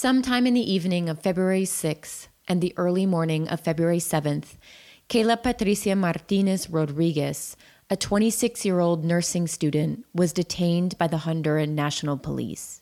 Sometime 0.00 0.46
in 0.46 0.54
the 0.54 0.72
evening 0.72 1.10
of 1.10 1.20
February 1.20 1.64
6th 1.64 2.28
and 2.48 2.62
the 2.62 2.72
early 2.78 3.04
morning 3.04 3.46
of 3.48 3.60
February 3.60 3.98
7th, 3.98 4.56
Kayla 5.10 5.42
Patricia 5.42 5.94
Martinez 5.94 6.70
Rodriguez, 6.70 7.54
a 7.90 7.98
26 7.98 8.64
year 8.64 8.80
old 8.80 9.04
nursing 9.04 9.46
student, 9.46 10.06
was 10.14 10.32
detained 10.32 10.96
by 10.96 11.06
the 11.06 11.18
Honduran 11.18 11.72
National 11.72 12.16
Police. 12.16 12.80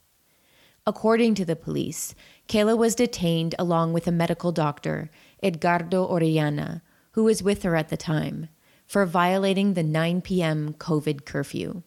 According 0.87 1.35
to 1.35 1.45
the 1.45 1.57
police, 1.57 2.15
Kayla 2.47 2.79
was 2.79 2.95
detained 2.95 3.57
along 3.59 3.93
with 3.95 4.07
a 4.07 4.13
medical 4.13 4.53
doctor, 4.53 5.11
Edgardo 5.43 6.07
Orellana, 6.07 6.83
who 7.15 7.25
was 7.25 7.43
with 7.43 7.65
her 7.65 7.75
at 7.75 7.89
the 7.89 7.97
time, 7.97 8.49
for 8.87 9.05
violating 9.05 9.75
the 9.75 9.83
9 9.83 10.21
p.m. 10.21 10.73
COVID 10.75 11.25
curfew. 11.25 11.83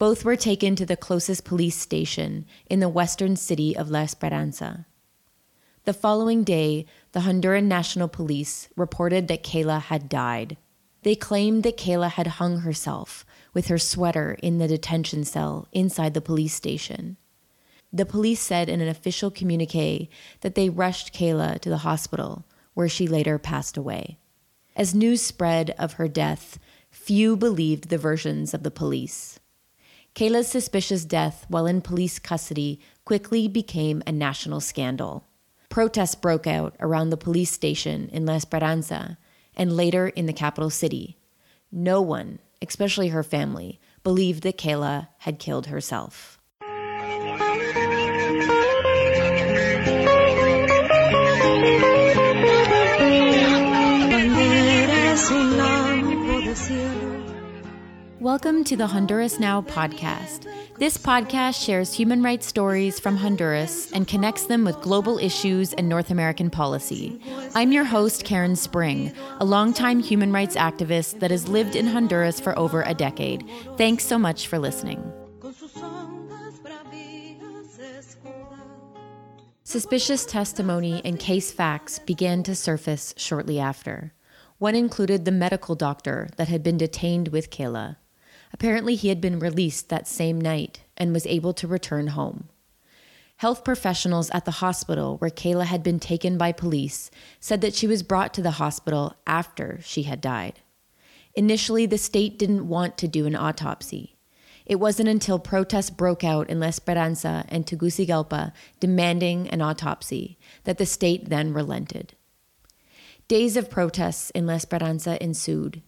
Both 0.00 0.24
were 0.24 0.34
taken 0.34 0.76
to 0.76 0.86
the 0.86 0.96
closest 0.96 1.44
police 1.44 1.76
station 1.76 2.46
in 2.70 2.80
the 2.80 2.88
western 2.88 3.36
city 3.36 3.76
of 3.76 3.90
La 3.90 4.00
Esperanza. 4.00 4.86
The 5.84 5.92
following 5.92 6.42
day, 6.42 6.86
the 7.12 7.20
Honduran 7.20 7.64
National 7.64 8.08
Police 8.08 8.70
reported 8.76 9.28
that 9.28 9.42
Kayla 9.42 9.82
had 9.82 10.08
died. 10.08 10.56
They 11.02 11.14
claimed 11.14 11.64
that 11.64 11.76
Kayla 11.76 12.12
had 12.12 12.38
hung 12.38 12.60
herself 12.60 13.26
with 13.52 13.66
her 13.66 13.76
sweater 13.76 14.38
in 14.42 14.56
the 14.56 14.66
detention 14.66 15.22
cell 15.22 15.68
inside 15.70 16.14
the 16.14 16.22
police 16.22 16.54
station. 16.54 17.18
The 17.92 18.06
police 18.06 18.40
said 18.40 18.70
in 18.70 18.80
an 18.80 18.88
official 18.88 19.30
communique 19.30 20.08
that 20.40 20.54
they 20.54 20.70
rushed 20.70 21.12
Kayla 21.12 21.60
to 21.60 21.68
the 21.68 21.84
hospital, 21.84 22.46
where 22.72 22.88
she 22.88 23.06
later 23.06 23.38
passed 23.38 23.76
away. 23.76 24.16
As 24.74 24.94
news 24.94 25.20
spread 25.20 25.74
of 25.78 25.94
her 25.94 26.08
death, 26.08 26.58
few 26.88 27.36
believed 27.36 27.90
the 27.90 27.98
versions 27.98 28.54
of 28.54 28.62
the 28.62 28.70
police. 28.70 29.38
Kayla's 30.14 30.48
suspicious 30.48 31.04
death 31.04 31.46
while 31.48 31.66
in 31.66 31.80
police 31.80 32.18
custody 32.18 32.80
quickly 33.04 33.48
became 33.48 34.02
a 34.06 34.12
national 34.12 34.60
scandal. 34.60 35.24
Protests 35.68 36.16
broke 36.16 36.46
out 36.46 36.74
around 36.80 37.10
the 37.10 37.16
police 37.16 37.52
station 37.52 38.08
in 38.12 38.26
La 38.26 38.34
Esperanza 38.34 39.18
and 39.54 39.76
later 39.76 40.08
in 40.08 40.26
the 40.26 40.32
capital 40.32 40.70
city. 40.70 41.16
No 41.70 42.02
one, 42.02 42.40
especially 42.60 43.08
her 43.08 43.22
family, 43.22 43.80
believed 44.02 44.42
that 44.42 44.58
Kayla 44.58 45.08
had 45.18 45.38
killed 45.38 45.66
herself. 45.66 46.39
Welcome 58.20 58.64
to 58.64 58.76
the 58.76 58.86
Honduras 58.86 59.40
Now 59.40 59.62
podcast. 59.62 60.46
This 60.76 60.98
podcast 60.98 61.64
shares 61.64 61.94
human 61.94 62.22
rights 62.22 62.46
stories 62.46 63.00
from 63.00 63.16
Honduras 63.16 63.90
and 63.92 64.06
connects 64.06 64.44
them 64.44 64.62
with 64.62 64.82
global 64.82 65.16
issues 65.16 65.72
and 65.72 65.88
North 65.88 66.10
American 66.10 66.50
policy. 66.50 67.18
I'm 67.54 67.72
your 67.72 67.84
host, 67.84 68.24
Karen 68.24 68.56
Spring, 68.56 69.10
a 69.38 69.46
longtime 69.46 70.00
human 70.00 70.32
rights 70.32 70.54
activist 70.54 71.20
that 71.20 71.30
has 71.30 71.48
lived 71.48 71.74
in 71.74 71.86
Honduras 71.86 72.38
for 72.38 72.58
over 72.58 72.82
a 72.82 72.92
decade. 72.92 73.48
Thanks 73.78 74.04
so 74.04 74.18
much 74.18 74.48
for 74.48 74.58
listening. 74.58 75.02
Suspicious 79.64 80.26
testimony 80.26 81.00
and 81.06 81.18
case 81.18 81.50
facts 81.50 81.98
began 82.00 82.42
to 82.42 82.54
surface 82.54 83.14
shortly 83.16 83.58
after. 83.58 84.12
One 84.58 84.74
included 84.74 85.24
the 85.24 85.32
medical 85.32 85.74
doctor 85.74 86.28
that 86.36 86.48
had 86.48 86.62
been 86.62 86.76
detained 86.76 87.28
with 87.28 87.48
Kayla. 87.48 87.96
Apparently, 88.52 88.94
he 88.94 89.08
had 89.08 89.20
been 89.20 89.38
released 89.38 89.88
that 89.88 90.08
same 90.08 90.40
night 90.40 90.82
and 90.96 91.12
was 91.12 91.26
able 91.26 91.52
to 91.54 91.68
return 91.68 92.08
home. 92.08 92.48
Health 93.36 93.64
professionals 93.64 94.30
at 94.30 94.44
the 94.44 94.60
hospital 94.60 95.16
where 95.16 95.30
Kayla 95.30 95.64
had 95.64 95.82
been 95.82 95.98
taken 95.98 96.36
by 96.36 96.52
police 96.52 97.10
said 97.40 97.62
that 97.62 97.74
she 97.74 97.86
was 97.86 98.02
brought 98.02 98.34
to 98.34 98.42
the 98.42 98.52
hospital 98.52 99.14
after 99.26 99.80
she 99.82 100.02
had 100.02 100.20
died. 100.20 100.60
Initially, 101.34 101.86
the 101.86 101.96
state 101.96 102.38
didn't 102.38 102.68
want 102.68 102.98
to 102.98 103.08
do 103.08 103.24
an 103.24 103.34
autopsy. 103.34 104.16
It 104.66 104.76
wasn't 104.76 105.08
until 105.08 105.38
protests 105.38 105.90
broke 105.90 106.22
out 106.22 106.50
in 106.50 106.60
La 106.60 106.66
Esperanza 106.66 107.44
and 107.48 107.66
Tegucigalpa 107.66 108.52
demanding 108.78 109.48
an 109.48 109.62
autopsy 109.62 110.38
that 110.64 110.78
the 110.78 110.86
state 110.86 111.28
then 111.28 111.54
relented. 111.54 112.14
Days 113.26 113.56
of 113.56 113.70
protests 113.70 114.30
in 114.30 114.46
La 114.46 114.54
Esperanza 114.54 115.22
ensued, 115.22 115.82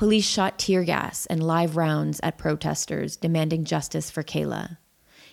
Police 0.00 0.26
shot 0.26 0.58
tear 0.58 0.82
gas 0.82 1.26
and 1.26 1.42
live 1.42 1.76
rounds 1.76 2.20
at 2.22 2.38
protesters 2.38 3.16
demanding 3.18 3.64
justice 3.64 4.10
for 4.10 4.22
Kayla. 4.22 4.78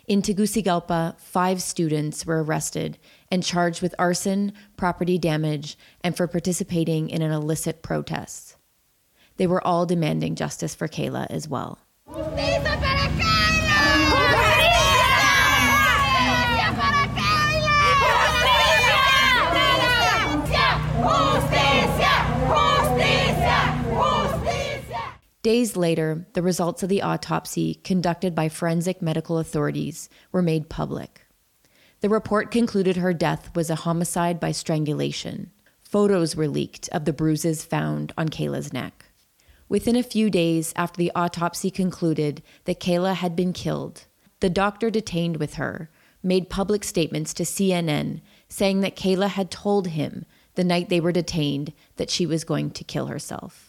In 0.08 0.22
Tegucigalpa, 0.22 1.18
five 1.18 1.62
students 1.62 2.26
were 2.26 2.44
arrested 2.44 2.98
and 3.32 3.46
charged 3.46 3.82
with 3.82 3.96
arson, 3.98 4.52
property 4.76 5.18
damage, 5.18 5.78
and 6.02 6.18
for 6.18 6.28
participating 6.28 7.10
in 7.10 7.22
an 7.22 7.32
illicit 7.32 7.82
protest. 7.82 8.58
They 9.38 9.48
were 9.48 9.66
all 9.66 9.86
demanding 9.86 10.36
justice 10.36 10.76
for 10.76 10.90
Kayla 10.90 11.28
as 11.30 11.48
well. 11.48 11.80
Days 25.44 25.78
later, 25.78 26.28
the 26.34 26.42
results 26.42 26.84
of 26.84 26.90
the 26.90 27.02
autopsy 27.02 27.76
conducted 27.76 28.34
by 28.34 28.50
forensic 28.50 29.02
medical 29.02 29.38
authorities 29.38 30.10
were 30.32 30.42
made 30.42 30.70
public. 30.70 31.26
The 32.02 32.10
report 32.10 32.52
concluded 32.52 32.98
her 32.98 33.14
death 33.14 33.56
was 33.56 33.70
a 33.70 33.76
homicide 33.76 34.40
by 34.40 34.52
strangulation. 34.52 35.52
Photos 35.82 36.36
were 36.36 36.48
leaked 36.48 36.90
of 36.90 37.06
the 37.06 37.14
bruises 37.14 37.64
found 37.64 38.14
on 38.18 38.30
Kayla's 38.30 38.74
neck. 38.74 39.06
Within 39.70 39.96
a 39.96 40.04
few 40.04 40.30
days 40.30 40.74
after 40.76 40.98
the 40.98 41.12
autopsy 41.16 41.70
concluded 41.70 42.42
that 42.66 42.80
Kayla 42.80 43.16
had 43.16 43.36
been 43.36 43.54
killed, 43.54 44.06
the 44.40 44.50
doctor 44.50 44.90
detained 44.90 45.38
with 45.38 45.56
her 45.56 45.90
made 46.24 46.50
public 46.50 46.84
statements 46.84 47.34
to 47.34 47.44
CNN 47.44 48.22
saying 48.50 48.82
that 48.82 48.96
Kayla 48.96 49.30
had 49.30 49.52
told 49.52 49.88
him 49.88 50.26
the 50.56 50.64
night 50.64 50.90
they 50.90 51.00
were 51.00 51.12
detained 51.12 51.74
that 51.98 52.10
she 52.10 52.26
was 52.26 52.44
going 52.44 52.72
to 52.72 52.84
kill 52.84 53.08
herself. 53.08 53.67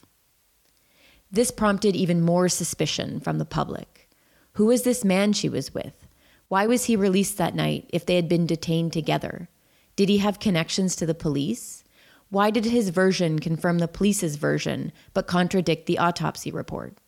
This 1.31 1.51
prompted 1.51 1.95
even 1.95 2.23
more 2.23 2.49
suspicion 2.49 3.21
from 3.21 3.39
the 3.39 3.45
public. 3.45 4.09
Who 4.55 4.67
was 4.67 4.83
this 4.83 5.05
man 5.05 5.33
she 5.33 5.49
was 5.49 5.75
with? 5.75 6.07
Why 6.49 6.67
was 6.67 6.85
he 6.85 6.97
released 6.97 7.37
that 7.39 7.55
night 7.55 7.89
if 7.93 8.07
they 8.07 8.17
had 8.17 8.29
been 8.29 8.47
detained 8.47 8.93
together? 8.93 9.49
Did 9.97 10.09
he 10.09 10.19
have 10.19 10.41
connections 10.41 10.97
to 10.97 11.07
the 11.07 11.15
police? 11.15 11.85
Why 12.31 12.51
did 12.51 12.65
his 12.67 12.91
version 12.91 13.39
confirm 13.39 13.79
the 13.79 13.89
police's 13.89 14.37
version 14.37 14.93
but 15.13 15.27
contradict 15.27 15.87
the 15.87 15.99
autopsy 15.99 16.51
report? 16.51 16.99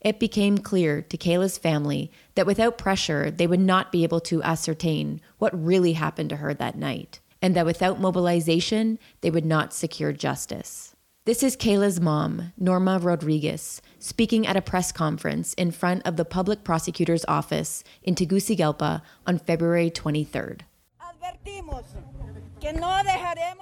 It 0.00 0.20
became 0.20 0.58
clear 0.58 1.02
to 1.02 1.16
Kayla's 1.16 1.58
family 1.58 2.12
that 2.34 2.46
without 2.46 2.78
pressure, 2.78 3.30
they 3.30 3.46
would 3.46 3.60
not 3.60 3.90
be 3.90 4.04
able 4.04 4.20
to 4.20 4.42
ascertain 4.42 5.20
what 5.38 5.64
really 5.64 5.94
happened 5.94 6.30
to 6.30 6.36
her 6.36 6.54
that 6.54 6.76
night, 6.76 7.20
and 7.42 7.56
that 7.56 7.66
without 7.66 8.00
mobilization, 8.00 8.98
they 9.20 9.30
would 9.30 9.44
not 9.44 9.72
secure 9.72 10.12
justice. 10.12 10.95
This 11.26 11.42
is 11.42 11.56
Kayla's 11.56 12.00
mom, 12.00 12.52
Norma 12.56 13.00
Rodriguez, 13.00 13.82
speaking 13.98 14.46
at 14.46 14.56
a 14.56 14.62
press 14.62 14.92
conference 14.92 15.54
in 15.54 15.72
front 15.72 16.06
of 16.06 16.14
the 16.14 16.24
public 16.24 16.62
prosecutor's 16.62 17.24
office 17.26 17.82
in 18.04 18.14
Tegucigalpa 18.14 19.02
on 19.26 19.38
February 19.40 19.90
23rd. 19.90 20.60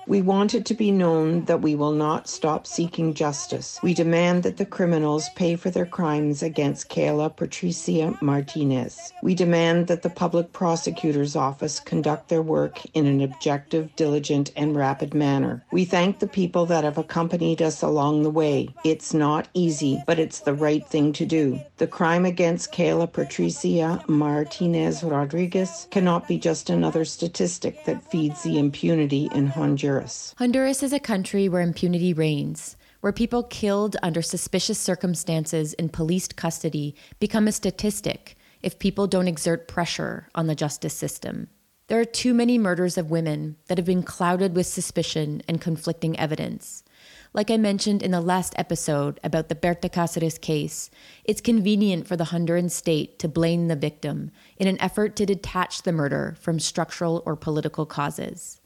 We 0.06 0.22
want 0.22 0.54
it 0.54 0.64
to 0.66 0.74
be 0.74 0.92
known 0.92 1.46
that 1.46 1.62
we 1.62 1.74
will 1.74 1.92
not 1.92 2.28
stop 2.28 2.64
seeking 2.64 3.12
justice. 3.12 3.80
We 3.82 3.92
demand 3.92 4.44
that 4.44 4.56
the 4.56 4.66
criminals 4.66 5.28
pay 5.34 5.56
for 5.56 5.70
their 5.70 5.86
crimes 5.86 6.42
against 6.42 6.90
Kayla 6.90 7.34
Patricia 7.34 8.16
Martinez. 8.20 9.12
We 9.22 9.34
demand 9.34 9.88
that 9.88 10.02
the 10.02 10.10
public 10.10 10.52
prosecutor's 10.52 11.34
office 11.34 11.80
conduct 11.80 12.28
their 12.28 12.42
work 12.42 12.84
in 12.94 13.06
an 13.06 13.20
objective, 13.20 13.94
diligent, 13.96 14.52
and 14.56 14.76
rapid 14.76 15.12
manner. 15.12 15.64
We 15.72 15.84
thank 15.84 16.20
the 16.20 16.28
people 16.28 16.64
that 16.66 16.84
have 16.84 16.98
accompanied 16.98 17.62
us 17.62 17.82
along 17.82 18.22
the 18.22 18.30
way. 18.30 18.68
It's 18.84 19.12
not 19.12 19.48
easy, 19.54 20.04
but 20.06 20.20
it's 20.20 20.40
the 20.40 20.54
right 20.54 20.86
thing 20.86 21.12
to 21.14 21.26
do. 21.26 21.60
The 21.78 21.88
crime 21.88 22.24
against 22.24 22.72
Kayla 22.72 23.12
Patricia 23.12 24.04
Martinez 24.06 25.02
Rodriguez 25.02 25.88
cannot 25.90 26.28
be 26.28 26.38
just 26.38 26.70
another 26.70 27.04
statistic 27.04 27.84
that 27.86 28.08
feeds 28.08 28.42
the 28.44 28.58
impunity 28.58 28.83
impunity 28.84 29.30
in 29.34 29.46
Honduras. 29.46 30.34
Honduras 30.36 30.82
is 30.82 30.92
a 30.92 31.00
country 31.00 31.48
where 31.48 31.62
impunity 31.62 32.12
reigns, 32.12 32.76
where 33.00 33.12
people 33.14 33.42
killed 33.42 33.96
under 34.02 34.20
suspicious 34.20 34.78
circumstances 34.78 35.72
in 35.74 35.88
policed 35.88 36.36
custody 36.36 36.94
become 37.18 37.48
a 37.48 37.52
statistic 37.52 38.36
if 38.62 38.78
people 38.78 39.06
don't 39.06 39.26
exert 39.26 39.68
pressure 39.68 40.28
on 40.34 40.48
the 40.48 40.54
justice 40.54 40.92
system. 40.92 41.48
There 41.86 41.98
are 41.98 42.04
too 42.04 42.34
many 42.34 42.58
murders 42.58 42.98
of 42.98 43.10
women 43.10 43.56
that 43.68 43.78
have 43.78 43.86
been 43.86 44.02
clouded 44.02 44.54
with 44.54 44.66
suspicion 44.66 45.42
and 45.48 45.62
conflicting 45.62 46.18
evidence. 46.18 46.84
Like 47.32 47.50
I 47.50 47.56
mentioned 47.56 48.02
in 48.02 48.10
the 48.10 48.20
last 48.20 48.54
episode 48.58 49.18
about 49.24 49.48
the 49.48 49.54
Berta 49.54 49.88
Cáceres 49.88 50.38
case, 50.38 50.90
it's 51.24 51.40
convenient 51.40 52.06
for 52.06 52.16
the 52.16 52.24
Honduran 52.24 52.70
state 52.70 53.18
to 53.18 53.28
blame 53.28 53.68
the 53.68 53.76
victim 53.76 54.30
in 54.58 54.68
an 54.68 54.80
effort 54.80 55.16
to 55.16 55.26
detach 55.26 55.82
the 55.82 55.92
murder 55.92 56.36
from 56.38 56.60
structural 56.60 57.22
or 57.24 57.34
political 57.34 57.86
causes. 57.86 58.60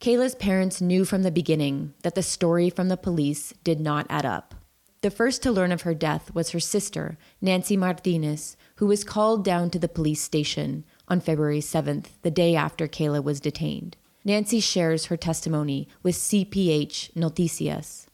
Kayla's 0.00 0.36
parents 0.36 0.80
knew 0.80 1.04
from 1.04 1.24
the 1.24 1.30
beginning 1.30 1.92
that 2.04 2.14
the 2.14 2.22
story 2.22 2.70
from 2.70 2.88
the 2.88 2.96
police 2.96 3.52
did 3.64 3.80
not 3.80 4.06
add 4.08 4.24
up. 4.24 4.54
The 5.00 5.10
first 5.10 5.42
to 5.42 5.50
learn 5.50 5.72
of 5.72 5.82
her 5.82 5.94
death 5.94 6.32
was 6.32 6.50
her 6.50 6.60
sister, 6.60 7.18
Nancy 7.40 7.76
Martinez, 7.76 8.56
who 8.76 8.86
was 8.86 9.02
called 9.02 9.44
down 9.44 9.70
to 9.70 9.78
the 9.78 9.88
police 9.88 10.22
station 10.22 10.84
on 11.08 11.18
February 11.18 11.58
7th, 11.58 12.10
the 12.22 12.30
day 12.30 12.54
after 12.54 12.86
Kayla 12.86 13.24
was 13.24 13.40
detained. 13.40 13.96
Nancy 14.24 14.60
shares 14.60 15.06
her 15.06 15.16
testimony 15.16 15.88
with 16.04 16.14
CPH 16.14 17.12
Noticias. 17.14 18.06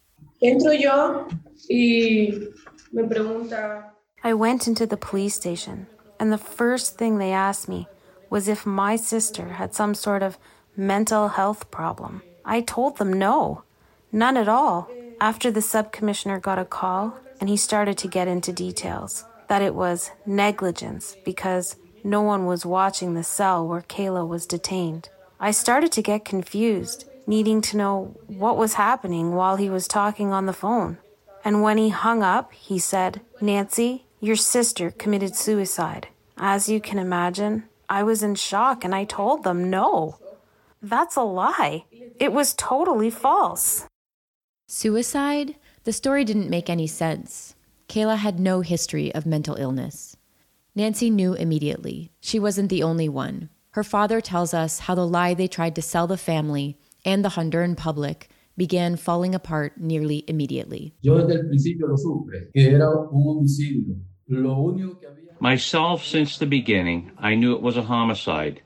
Entro 0.42 0.72
yo 0.78 1.28
y 1.68 2.48
me 2.92 3.02
pregunta. 3.02 3.90
I 4.22 4.32
went 4.32 4.66
into 4.66 4.86
the 4.86 4.96
police 4.96 5.34
station, 5.34 5.86
and 6.18 6.32
the 6.32 6.38
first 6.38 6.96
thing 6.96 7.18
they 7.18 7.32
asked 7.32 7.68
me 7.68 7.88
was 8.30 8.48
if 8.48 8.64
my 8.64 8.96
sister 8.96 9.50
had 9.54 9.74
some 9.74 9.94
sort 9.94 10.22
of 10.22 10.38
mental 10.76 11.28
health 11.28 11.70
problem. 11.70 12.22
I 12.44 12.60
told 12.60 12.98
them 12.98 13.12
no, 13.12 13.62
none 14.12 14.36
at 14.36 14.48
all. 14.48 14.90
After 15.20 15.50
the 15.50 15.62
sub 15.62 15.92
commissioner 15.92 16.38
got 16.38 16.58
a 16.58 16.64
call 16.64 17.18
and 17.40 17.48
he 17.48 17.56
started 17.56 17.96
to 17.98 18.08
get 18.08 18.28
into 18.28 18.52
details, 18.52 19.24
that 19.48 19.62
it 19.62 19.74
was 19.74 20.10
negligence 20.26 21.16
because 21.24 21.76
no 22.02 22.20
one 22.20 22.46
was 22.46 22.66
watching 22.66 23.14
the 23.14 23.24
cell 23.24 23.66
where 23.66 23.82
Kayla 23.82 24.26
was 24.26 24.46
detained. 24.46 25.08
I 25.40 25.50
started 25.50 25.92
to 25.92 26.02
get 26.02 26.24
confused, 26.24 27.06
needing 27.26 27.60
to 27.62 27.76
know 27.76 28.16
what 28.26 28.56
was 28.56 28.74
happening 28.74 29.34
while 29.34 29.56
he 29.56 29.70
was 29.70 29.88
talking 29.88 30.32
on 30.32 30.46
the 30.46 30.52
phone. 30.52 30.98
And 31.44 31.62
when 31.62 31.78
he 31.78 31.90
hung 31.90 32.22
up, 32.22 32.52
he 32.52 32.78
said, 32.78 33.20
Nancy, 33.40 34.04
your 34.20 34.36
sister 34.36 34.90
committed 34.90 35.36
suicide. 35.36 36.08
As 36.36 36.68
you 36.68 36.80
can 36.80 36.98
imagine, 36.98 37.64
I 37.88 38.02
was 38.02 38.22
in 38.22 38.34
shock 38.34 38.84
and 38.84 38.94
I 38.94 39.04
told 39.04 39.44
them 39.44 39.70
no. 39.70 40.18
That's 40.84 41.16
a 41.16 41.22
lie. 41.22 41.86
It 42.20 42.30
was 42.34 42.52
totally 42.52 43.08
false. 43.08 43.86
Suicide? 44.68 45.56
The 45.84 45.94
story 45.94 46.24
didn't 46.24 46.50
make 46.50 46.68
any 46.68 46.86
sense. 46.86 47.54
Kayla 47.88 48.18
had 48.18 48.38
no 48.38 48.60
history 48.60 49.14
of 49.14 49.24
mental 49.24 49.56
illness. 49.56 50.18
Nancy 50.74 51.08
knew 51.08 51.32
immediately. 51.32 52.12
She 52.20 52.38
wasn't 52.38 52.68
the 52.68 52.82
only 52.82 53.08
one. 53.08 53.48
Her 53.70 53.82
father 53.82 54.20
tells 54.20 54.52
us 54.52 54.80
how 54.80 54.94
the 54.94 55.06
lie 55.06 55.32
they 55.32 55.48
tried 55.48 55.74
to 55.76 55.82
sell 55.82 56.06
the 56.06 56.18
family 56.18 56.76
and 57.02 57.24
the 57.24 57.30
Honduran 57.30 57.78
public 57.78 58.28
began 58.54 58.96
falling 58.96 59.34
apart 59.34 59.80
nearly 59.80 60.22
immediately. 60.28 60.92
Myself, 65.40 66.04
since 66.04 66.38
the 66.38 66.46
beginning, 66.46 67.10
I 67.18 67.34
knew 67.34 67.54
it 67.54 67.62
was 67.62 67.76
a 67.78 67.82
homicide. 67.82 68.60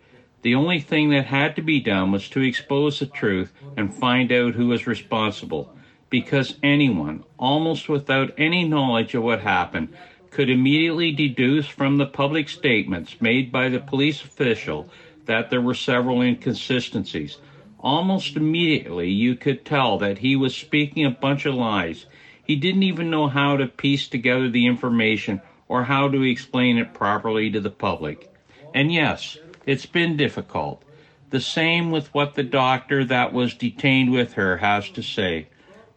The 0.49 0.55
only 0.55 0.81
thing 0.81 1.11
that 1.11 1.27
had 1.27 1.57
to 1.57 1.61
be 1.61 1.79
done 1.79 2.11
was 2.11 2.31
to 2.31 2.41
expose 2.41 3.01
the 3.01 3.07
truth 3.07 3.53
and 3.77 3.93
find 3.93 4.33
out 4.33 4.55
who 4.55 4.69
was 4.69 4.87
responsible, 4.87 5.71
because 6.09 6.57
anyone, 6.63 7.25
almost 7.37 7.91
without 7.91 8.33
any 8.39 8.65
knowledge 8.65 9.15
of 9.15 9.25
what 9.25 9.41
happened, 9.41 9.93
could 10.31 10.49
immediately 10.49 11.13
deduce 11.13 11.67
from 11.67 11.99
the 11.99 12.07
public 12.07 12.49
statements 12.49 13.21
made 13.21 13.53
by 13.53 13.69
the 13.69 13.79
police 13.79 14.25
official 14.25 14.89
that 15.27 15.51
there 15.51 15.61
were 15.61 15.75
several 15.75 16.23
inconsistencies. 16.23 17.37
Almost 17.79 18.35
immediately, 18.35 19.11
you 19.11 19.35
could 19.35 19.67
tell 19.67 19.99
that 19.99 20.21
he 20.21 20.35
was 20.35 20.57
speaking 20.57 21.05
a 21.05 21.11
bunch 21.11 21.45
of 21.45 21.57
lies. 21.57 22.07
He 22.43 22.57
didn't 22.57 22.85
even 22.85 23.11
know 23.11 23.29
how 23.29 23.59
to 23.59 23.67
piece 23.67 24.09
together 24.09 24.49
the 24.49 24.65
information 24.65 25.43
or 25.69 25.85
how 25.85 26.09
to 26.09 26.23
explain 26.23 26.79
it 26.79 26.95
properly 26.95 27.51
to 27.51 27.61
the 27.61 27.69
public. 27.69 28.31
And 28.73 28.91
yes, 28.91 29.41
it's 29.69 29.85
been 29.85 30.17
difficult. 30.17 30.83
The 31.29 31.43
same 31.43 31.91
with 31.91 32.15
what 32.15 32.35
the 32.35 32.43
doctor 32.43 33.05
that 33.05 33.35
was 33.35 33.53
detained 33.53 34.11
with 34.11 34.33
her 34.33 34.57
has 34.57 34.89
to 34.89 35.03
say. 35.03 35.49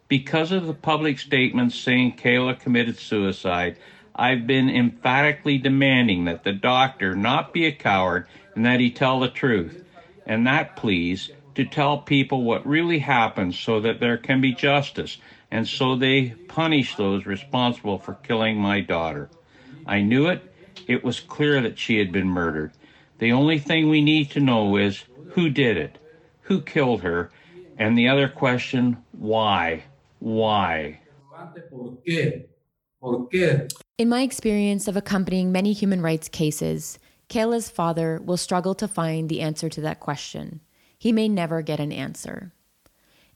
Because 0.08 0.52
of 0.52 0.66
the 0.66 0.74
public 0.74 1.18
statements 1.18 1.78
saying 1.78 2.16
Kayla 2.16 2.60
committed 2.60 2.98
suicide, 2.98 3.78
I've 4.14 4.46
been 4.46 4.68
emphatically 4.68 5.56
demanding 5.56 6.26
that 6.26 6.44
the 6.44 6.52
doctor 6.52 7.16
not 7.16 7.54
be 7.54 7.64
a 7.64 7.72
coward 7.72 8.26
and 8.54 8.66
that 8.66 8.78
he 8.78 8.90
tell 8.90 9.20
the 9.20 9.28
truth. 9.28 9.82
And 10.26 10.46
that, 10.46 10.76
please, 10.76 11.30
to 11.54 11.64
tell 11.64 11.96
people 11.96 12.42
what 12.42 12.66
really 12.66 12.98
happened 12.98 13.54
so 13.54 13.80
that 13.80 14.00
there 14.00 14.18
can 14.18 14.42
be 14.42 14.52
justice 14.52 15.16
and 15.50 15.66
so 15.66 15.96
they 15.96 16.34
punish 16.46 16.96
those 16.96 17.24
responsible 17.24 17.96
for 17.96 18.12
killing 18.12 18.58
my 18.58 18.82
daughter. 18.82 19.30
I 19.86 20.02
knew 20.02 20.26
it. 20.26 20.42
It 20.86 21.02
was 21.02 21.20
clear 21.20 21.62
that 21.62 21.78
she 21.78 21.96
had 21.96 22.12
been 22.12 22.28
murdered. 22.28 22.72
The 23.22 23.30
only 23.30 23.60
thing 23.60 23.88
we 23.88 24.00
need 24.00 24.32
to 24.32 24.40
know 24.40 24.76
is 24.76 25.04
who 25.34 25.48
did 25.48 25.76
it, 25.76 25.96
who 26.40 26.60
killed 26.60 27.02
her, 27.02 27.30
and 27.78 27.96
the 27.96 28.08
other 28.08 28.28
question, 28.28 28.96
why? 29.12 29.84
Why? 30.18 30.98
In 33.96 34.08
my 34.08 34.22
experience 34.22 34.88
of 34.88 34.96
accompanying 34.96 35.52
many 35.52 35.72
human 35.72 36.02
rights 36.02 36.28
cases, 36.28 36.98
Kayla's 37.28 37.70
father 37.70 38.20
will 38.24 38.36
struggle 38.36 38.74
to 38.74 38.88
find 38.88 39.28
the 39.28 39.40
answer 39.40 39.68
to 39.68 39.80
that 39.82 40.00
question. 40.00 40.60
He 40.98 41.12
may 41.12 41.28
never 41.28 41.62
get 41.62 41.78
an 41.78 41.92
answer. 41.92 42.52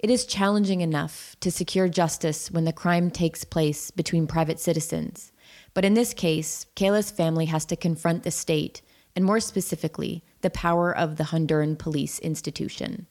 It 0.01 0.11
is 0.11 0.27
challenging 0.27 0.81
enough 0.81 1.37
to 1.39 1.53
secure 1.53 1.89
justice 1.89 2.51
when 2.51 2.65
the 2.65 2.73
crime 2.73 3.09
takes 3.13 3.45
place 3.45 3.93
between 3.93 4.27
private 4.27 4.59
citizens. 4.59 5.31
But 5.75 5.85
in 5.85 5.95
this 5.95 6.13
case, 6.13 6.67
Kayla's 6.75 7.13
family 7.13 7.45
has 7.45 7.65
to 7.67 7.77
confront 7.77 8.25
the 8.25 8.33
state 8.33 8.83
and 9.17 9.25
more 9.25 9.41
specifically, 9.41 10.23
the 10.43 10.51
power 10.51 10.95
of 10.95 11.17
the 11.17 11.25
Honduran 11.25 11.79
police 11.79 12.19
institution. 12.19 13.07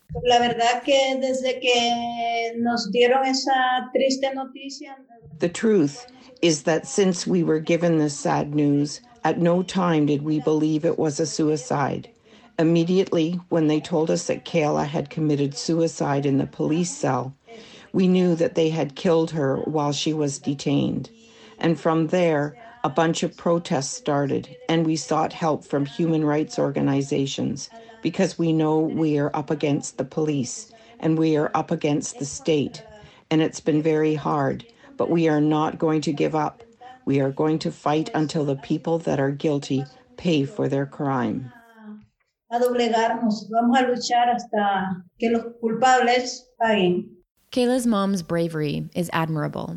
The 5.39 5.49
truth 5.49 6.05
is 6.41 6.63
that 6.63 6.87
since 6.87 7.25
we 7.25 7.43
were 7.43 7.59
given 7.59 7.97
this 7.97 8.17
sad 8.17 8.53
news, 8.53 9.01
at 9.23 9.39
no 9.39 9.63
time 9.63 10.05
did 10.05 10.21
we 10.21 10.39
believe 10.39 10.85
it 10.85 10.99
was 10.99 11.19
a 11.19 11.25
suicide. 11.25 12.07
Immediately, 12.59 13.39
when 13.49 13.67
they 13.67 13.81
told 13.81 14.11
us 14.11 14.27
that 14.27 14.45
Kayla 14.45 14.85
had 14.85 15.09
committed 15.09 15.57
suicide 15.57 16.25
in 16.25 16.37
the 16.37 16.45
police 16.45 16.95
cell, 16.95 17.35
we 17.91 18.07
knew 18.07 18.35
that 18.35 18.55
they 18.55 18.69
had 18.69 18.95
killed 18.95 19.31
her 19.31 19.57
while 19.57 19.91
she 19.91 20.13
was 20.13 20.37
detained. 20.37 21.09
And 21.57 21.79
from 21.79 22.07
there, 22.07 22.55
a 22.85 22.89
bunch 22.89 23.23
of 23.23 23.35
protests 23.35 23.91
started, 23.97 24.55
and 24.69 24.85
we 24.85 24.95
sought 24.95 25.33
help 25.33 25.65
from 25.65 25.87
human 25.87 26.23
rights 26.23 26.59
organizations 26.59 27.67
because 28.03 28.37
we 28.37 28.53
know 28.53 28.77
we 28.77 29.17
are 29.17 29.35
up 29.35 29.49
against 29.49 29.97
the 29.97 30.05
police 30.05 30.71
and 30.99 31.17
we 31.17 31.35
are 31.35 31.49
up 31.55 31.71
against 31.71 32.19
the 32.19 32.25
state. 32.25 32.83
And 33.31 33.41
it's 33.41 33.59
been 33.59 33.81
very 33.81 34.13
hard, 34.13 34.67
but 34.97 35.09
we 35.09 35.27
are 35.27 35.41
not 35.41 35.79
going 35.79 35.99
to 36.01 36.13
give 36.13 36.35
up. 36.35 36.61
We 37.05 37.19
are 37.21 37.31
going 37.31 37.57
to 37.59 37.71
fight 37.71 38.11
until 38.13 38.45
the 38.45 38.55
people 38.55 38.99
that 38.99 39.19
are 39.19 39.31
guilty 39.31 39.83
pay 40.15 40.45
for 40.45 40.69
their 40.69 40.85
crime. 40.85 41.51
Kayla's 47.51 47.87
mom's 47.87 48.21
bravery 48.21 48.87
is 48.93 49.09
admirable. 49.11 49.75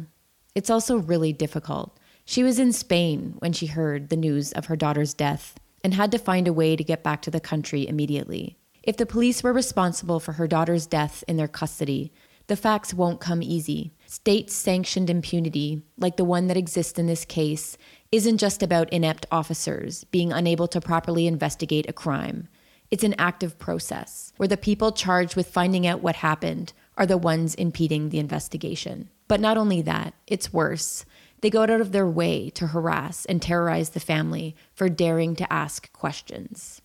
It's 0.54 0.68
also 0.68 0.98
really 0.98 1.32
difficult. 1.32 1.97
She 2.30 2.42
was 2.42 2.58
in 2.58 2.75
Spain 2.75 3.37
when 3.38 3.54
she 3.54 3.68
heard 3.68 4.11
the 4.11 4.16
news 4.16 4.52
of 4.52 4.66
her 4.66 4.76
daughter's 4.76 5.14
death 5.14 5.58
and 5.82 5.94
had 5.94 6.12
to 6.12 6.18
find 6.18 6.47
a 6.47 6.52
way 6.52 6.76
to 6.76 6.85
get 6.85 7.02
back 7.02 7.23
to 7.23 7.30
the 7.30 7.40
country 7.40 7.88
immediately. 7.88 8.58
If 8.82 8.99
the 8.99 9.06
police 9.06 9.42
were 9.42 9.54
responsible 9.54 10.20
for 10.20 10.32
her 10.32 10.47
daughter's 10.47 10.87
death 10.87 11.25
in 11.26 11.38
their 11.38 11.49
custody, 11.49 12.12
the 12.47 12.54
facts 12.54 12.92
won't 12.92 13.23
come 13.23 13.42
easy. 13.42 13.94
State 14.04 14.50
sanctioned 14.50 15.08
impunity, 15.08 15.80
like 15.97 16.18
the 16.18 16.25
one 16.25 16.49
that 16.49 16.58
exists 16.58 16.99
in 16.99 17.06
this 17.06 17.25
case, 17.25 17.78
isn't 18.12 18.37
just 18.37 18.62
about 18.62 18.92
inept 18.92 19.25
officers 19.32 20.04
being 20.04 20.30
unable 20.30 20.68
to 20.68 20.82
properly 20.82 21.26
investigate 21.26 21.88
a 21.88 21.94
crime. 21.94 22.47
It's 22.90 23.04
an 23.04 23.14
active 23.16 23.58
process 23.58 24.35
where 24.37 24.49
the 24.49 24.58
people 24.58 24.92
charged 24.92 25.35
with 25.35 25.49
finding 25.49 25.87
out 25.87 26.02
what 26.02 26.16
happened 26.16 26.75
are 26.99 27.06
the 27.06 27.16
ones 27.16 27.54
impeding 27.54 28.11
the 28.11 28.18
investigation. 28.18 29.08
But 29.28 29.40
not 29.40 29.56
only 29.56 29.80
that, 29.82 30.12
it's 30.26 30.52
worse. 30.52 31.06
They 31.40 31.50
go 31.50 31.62
out 31.62 31.71
of 31.71 31.92
their 31.92 32.07
way 32.07 32.50
to 32.50 32.66
harass 32.68 33.25
and 33.26 33.40
terrorize 33.40 33.90
the 33.90 34.00
family 34.00 34.57
for 34.75 34.88
daring 34.88 35.37
to 35.37 35.52
ask 35.52 35.92
questions. 35.92 36.83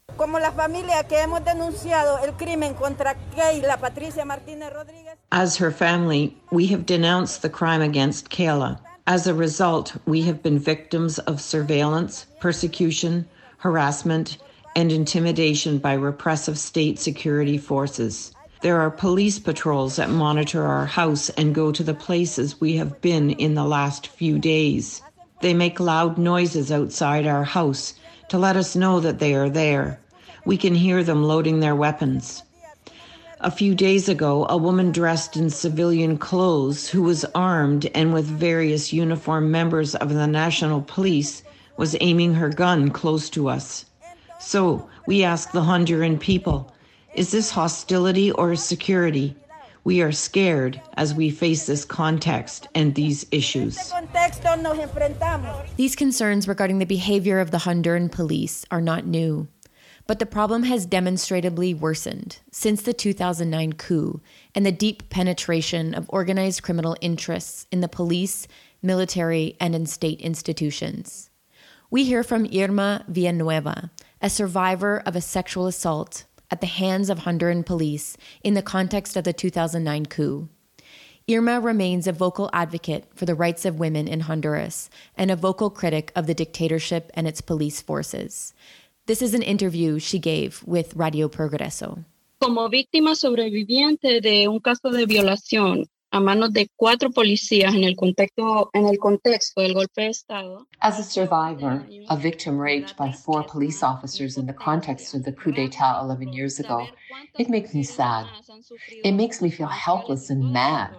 As 5.31 5.57
her 5.57 5.71
family, 5.71 6.37
we 6.51 6.67
have 6.67 6.85
denounced 6.85 7.41
the 7.41 7.49
crime 7.49 7.81
against 7.81 8.29
Kayla. 8.29 8.79
As 9.07 9.27
a 9.27 9.33
result, 9.33 9.95
we 10.05 10.21
have 10.21 10.43
been 10.43 10.59
victims 10.59 11.19
of 11.19 11.41
surveillance, 11.41 12.25
persecution, 12.39 13.27
harassment, 13.57 14.37
and 14.75 14.91
intimidation 14.91 15.77
by 15.79 15.93
repressive 15.93 16.57
state 16.57 16.99
security 16.99 17.57
forces. 17.57 18.32
There 18.63 18.79
are 18.79 18.89
police 18.89 19.39
patrols 19.39 19.97
that 19.97 20.09
monitor 20.09 20.63
our 20.63 20.85
house 20.85 21.27
and 21.31 21.53
go 21.53 21.73
to 21.73 21.83
the 21.83 21.93
places 21.93 22.61
we 22.61 22.77
have 22.77 23.01
been 23.01 23.31
in 23.31 23.55
the 23.55 23.65
last 23.65 24.07
few 24.07 24.39
days. 24.39 25.01
They 25.41 25.53
make 25.53 25.81
loud 25.81 26.17
noises 26.17 26.71
outside 26.71 27.27
our 27.27 27.43
house 27.43 27.93
to 28.29 28.37
let 28.37 28.55
us 28.55 28.73
know 28.73 29.01
that 29.01 29.19
they 29.19 29.35
are 29.35 29.49
there. 29.49 29.99
We 30.45 30.55
can 30.55 30.75
hear 30.75 31.03
them 31.03 31.25
loading 31.25 31.59
their 31.59 31.75
weapons. 31.75 32.43
A 33.41 33.51
few 33.51 33.75
days 33.75 34.07
ago, 34.07 34.45
a 34.47 34.55
woman 34.55 34.93
dressed 34.93 35.35
in 35.35 35.49
civilian 35.49 36.17
clothes 36.17 36.87
who 36.87 37.03
was 37.03 37.25
armed 37.35 37.91
and 37.93 38.13
with 38.13 38.23
various 38.23 38.93
uniformed 38.93 39.51
members 39.51 39.93
of 39.93 40.13
the 40.13 40.25
National 40.25 40.79
Police 40.79 41.43
was 41.75 41.97
aiming 41.99 42.35
her 42.35 42.47
gun 42.47 42.91
close 42.91 43.29
to 43.31 43.49
us. 43.49 43.83
So 44.37 44.87
we 45.05 45.21
ask 45.21 45.51
the 45.51 45.63
Honduran 45.63 46.17
people 46.17 46.71
is 47.13 47.31
this 47.31 47.51
hostility 47.51 48.31
or 48.31 48.55
security? 48.55 49.35
We 49.83 50.01
are 50.01 50.11
scared 50.11 50.81
as 50.95 51.13
we 51.13 51.29
face 51.29 51.65
this 51.65 51.85
context 51.85 52.67
and 52.73 52.95
these 52.95 53.25
issues. 53.31 53.91
These 55.75 55.95
concerns 55.95 56.47
regarding 56.47 56.79
the 56.79 56.85
behavior 56.85 57.39
of 57.39 57.51
the 57.51 57.59
Honduran 57.59 58.11
police 58.11 58.65
are 58.71 58.81
not 58.81 59.05
new, 59.05 59.47
but 60.07 60.19
the 60.19 60.25
problem 60.25 60.63
has 60.63 60.85
demonstrably 60.85 61.73
worsened 61.73 62.39
since 62.51 62.81
the 62.81 62.93
2009 62.93 63.73
coup 63.73 64.21
and 64.55 64.65
the 64.65 64.71
deep 64.71 65.09
penetration 65.09 65.93
of 65.93 66.09
organized 66.09 66.63
criminal 66.63 66.95
interests 67.01 67.67
in 67.71 67.81
the 67.81 67.89
police, 67.89 68.47
military, 68.81 69.55
and 69.59 69.75
in 69.75 69.85
state 69.85 70.21
institutions. 70.21 71.29
We 71.91 72.05
hear 72.05 72.23
from 72.23 72.49
Irma 72.51 73.05
Villanueva, 73.07 73.91
a 74.21 74.29
survivor 74.29 75.03
of 75.05 75.15
a 75.15 75.21
sexual 75.21 75.67
assault 75.67 76.23
at 76.53 76.61
the 76.61 76.67
hands 76.67 77.09
of 77.09 77.21
Honduran 77.21 77.65
police 77.65 78.15
in 78.43 78.53
the 78.53 78.61
context 78.61 79.17
of 79.17 79.23
the 79.23 79.33
2009 79.33 80.05
coup. 80.05 80.47
Irma 81.27 81.59
remains 81.59 82.05
a 82.05 82.11
vocal 82.11 82.47
advocate 82.53 83.05
for 83.15 83.25
the 83.25 83.33
rights 83.33 83.65
of 83.65 83.79
women 83.79 84.07
in 84.07 84.19
Honduras 84.19 84.87
and 85.17 85.31
a 85.31 85.35
vocal 85.35 85.71
critic 85.71 86.11
of 86.15 86.27
the 86.27 86.35
dictatorship 86.35 87.09
and 87.15 87.27
its 87.27 87.41
police 87.41 87.81
forces. 87.81 88.53
This 89.07 89.23
is 89.23 89.33
an 89.33 89.41
interview 89.41 89.97
she 89.97 90.19
gave 90.19 90.61
with 90.67 90.95
Radio 90.95 91.27
Progreso. 91.27 92.05
Como 92.39 92.69
víctima 92.69 93.15
sobreviviente 93.15 94.21
de 94.21 94.47
un 94.47 94.59
caso 94.59 94.91
de 94.91 95.07
violación, 95.07 95.87
a 96.13 96.19
manos 96.19 96.53
de 96.53 96.69
cuatro 96.75 97.09
policías 97.09 97.73
en 97.73 97.83
el 97.83 97.95
contexto, 97.95 98.69
en 98.73 98.87
el 98.87 98.99
contexto 98.99 99.61
del 99.61 99.73
golpe 99.73 100.03
de 100.03 100.09
Estado. 100.09 100.67
As 100.79 100.99
a 100.99 101.03
survivor, 101.03 101.83
a 102.07 102.15
victim 102.15 102.59
raped 102.59 102.95
by 102.95 103.11
four 103.11 103.43
police 103.43 103.81
officers 103.81 104.37
in 104.37 104.45
the 104.45 104.53
context 104.53 105.15
of 105.15 105.23
the 105.23 105.31
coup 105.31 105.51
d'etat 105.51 105.99
11 106.01 106.31
years 106.31 106.59
ago, 106.59 106.87
it 107.39 107.49
makes 107.49 107.73
me 107.73 107.81
sad. 107.81 108.27
It 109.03 109.13
makes 109.13 109.41
me 109.41 109.49
feel 109.49 109.67
helpless 109.67 110.29
and 110.29 110.53
mad. 110.53 110.91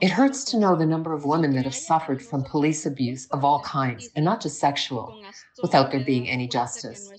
It 0.00 0.10
hurts 0.10 0.42
to 0.44 0.58
know 0.58 0.74
the 0.74 0.86
number 0.86 1.12
of 1.12 1.26
women 1.26 1.54
that 1.56 1.64
have 1.66 1.74
suffered 1.74 2.22
from 2.22 2.42
police 2.42 2.86
abuse 2.86 3.26
of 3.32 3.44
all 3.44 3.60
kinds, 3.60 4.08
and 4.16 4.24
not 4.24 4.40
just 4.40 4.58
sexual, 4.58 5.22
without 5.60 5.90
there 5.90 6.02
being 6.02 6.30
any 6.30 6.48
justice. 6.48 7.12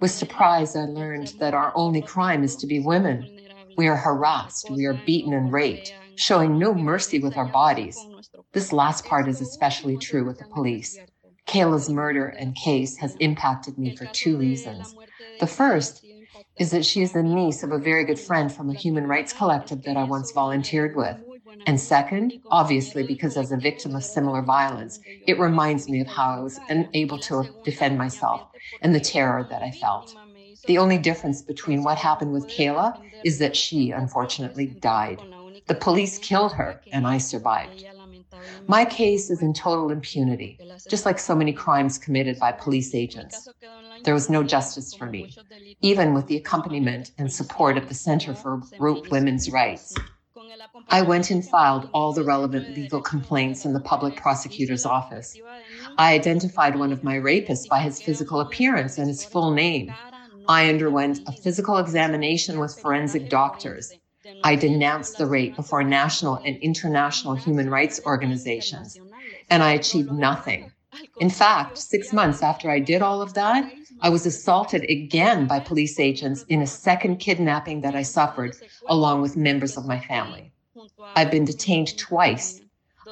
With 0.00 0.10
surprise, 0.10 0.74
I 0.74 0.86
learned 0.86 1.34
that 1.38 1.54
our 1.54 1.70
only 1.76 2.02
crime 2.02 2.42
is 2.42 2.56
to 2.56 2.66
be 2.66 2.80
women. 2.80 3.38
We 3.76 3.86
are 3.86 3.96
harassed, 3.96 4.68
we 4.68 4.84
are 4.84 5.00
beaten 5.06 5.32
and 5.32 5.52
raped, 5.52 5.94
showing 6.16 6.58
no 6.58 6.74
mercy 6.74 7.18
with 7.18 7.36
our 7.36 7.46
bodies. 7.46 7.98
This 8.52 8.72
last 8.72 9.04
part 9.04 9.28
is 9.28 9.40
especially 9.40 9.96
true 9.96 10.24
with 10.24 10.38
the 10.38 10.44
police. 10.46 10.98
Kayla's 11.46 11.90
murder 11.90 12.26
and 12.26 12.54
case 12.54 12.96
has 12.98 13.16
impacted 13.16 13.78
me 13.78 13.96
for 13.96 14.06
two 14.06 14.36
reasons. 14.36 14.94
The 15.40 15.46
first 15.46 16.04
is 16.58 16.70
that 16.70 16.84
she 16.84 17.02
is 17.02 17.12
the 17.12 17.22
niece 17.22 17.62
of 17.62 17.72
a 17.72 17.78
very 17.78 18.04
good 18.04 18.18
friend 18.18 18.52
from 18.52 18.70
a 18.70 18.74
human 18.74 19.06
rights 19.06 19.32
collective 19.32 19.82
that 19.82 19.96
I 19.96 20.04
once 20.04 20.32
volunteered 20.32 20.94
with. 20.94 21.16
And 21.66 21.80
second, 21.80 22.40
obviously, 22.50 23.02
because 23.06 23.36
as 23.36 23.52
a 23.52 23.56
victim 23.56 23.94
of 23.94 24.04
similar 24.04 24.42
violence, 24.42 25.00
it 25.26 25.38
reminds 25.38 25.88
me 25.88 26.00
of 26.00 26.06
how 26.06 26.30
I 26.30 26.40
was 26.40 26.58
unable 26.68 27.18
to 27.20 27.48
defend 27.64 27.98
myself 27.98 28.48
and 28.80 28.94
the 28.94 29.00
terror 29.00 29.46
that 29.50 29.62
I 29.62 29.70
felt. 29.70 30.14
The 30.66 30.78
only 30.78 30.98
difference 30.98 31.42
between 31.42 31.82
what 31.82 31.98
happened 31.98 32.32
with 32.32 32.46
Kayla 32.46 33.00
is 33.24 33.38
that 33.38 33.56
she, 33.56 33.90
unfortunately, 33.90 34.66
died. 34.66 35.20
The 35.66 35.74
police 35.74 36.18
killed 36.18 36.52
her, 36.52 36.80
and 36.92 37.06
I 37.06 37.18
survived. 37.18 37.84
My 38.66 38.84
case 38.84 39.30
is 39.30 39.42
in 39.42 39.52
total 39.52 39.90
impunity, 39.90 40.58
just 40.88 41.06
like 41.06 41.18
so 41.18 41.34
many 41.34 41.52
crimes 41.52 41.98
committed 41.98 42.38
by 42.38 42.52
police 42.52 42.94
agents. 42.94 43.48
There 44.04 44.14
was 44.14 44.28
no 44.28 44.42
justice 44.42 44.92
for 44.92 45.06
me, 45.06 45.34
even 45.80 46.14
with 46.14 46.26
the 46.26 46.36
accompaniment 46.36 47.12
and 47.18 47.32
support 47.32 47.76
of 47.76 47.88
the 47.88 47.94
Center 47.94 48.34
for 48.34 48.62
Women's 48.78 49.50
Rights. 49.50 49.94
I 50.88 51.02
went 51.02 51.30
and 51.30 51.46
filed 51.46 51.88
all 51.92 52.12
the 52.12 52.24
relevant 52.24 52.74
legal 52.74 53.00
complaints 53.00 53.64
in 53.64 53.72
the 53.72 53.80
public 53.80 54.16
prosecutor's 54.16 54.84
office. 54.84 55.36
I 55.98 56.14
identified 56.14 56.78
one 56.78 56.92
of 56.92 57.04
my 57.04 57.16
rapists 57.16 57.68
by 57.68 57.80
his 57.80 58.02
physical 58.02 58.40
appearance 58.40 58.98
and 58.98 59.08
his 59.08 59.24
full 59.24 59.52
name. 59.52 59.92
I 60.48 60.68
underwent 60.68 61.20
a 61.28 61.32
physical 61.32 61.78
examination 61.78 62.58
with 62.58 62.78
forensic 62.80 63.28
doctors. 63.28 63.92
I 64.44 64.56
denounced 64.56 65.18
the 65.18 65.26
rape 65.26 65.56
before 65.56 65.82
national 65.82 66.36
and 66.36 66.56
international 66.58 67.34
human 67.34 67.70
rights 67.70 68.00
organizations, 68.06 68.98
and 69.50 69.62
I 69.62 69.72
achieved 69.72 70.12
nothing. 70.12 70.72
In 71.20 71.30
fact, 71.30 71.78
six 71.78 72.12
months 72.12 72.42
after 72.42 72.70
I 72.70 72.78
did 72.78 73.02
all 73.02 73.22
of 73.22 73.34
that, 73.34 73.72
I 74.00 74.10
was 74.10 74.26
assaulted 74.26 74.84
again 74.90 75.46
by 75.46 75.60
police 75.60 75.98
agents 75.98 76.44
in 76.48 76.60
a 76.60 76.66
second 76.66 77.16
kidnapping 77.16 77.80
that 77.80 77.94
I 77.94 78.02
suffered 78.02 78.56
along 78.86 79.22
with 79.22 79.36
members 79.36 79.76
of 79.76 79.86
my 79.86 79.98
family. 80.00 80.52
I've 81.16 81.30
been 81.30 81.44
detained 81.44 81.96
twice. 81.98 82.60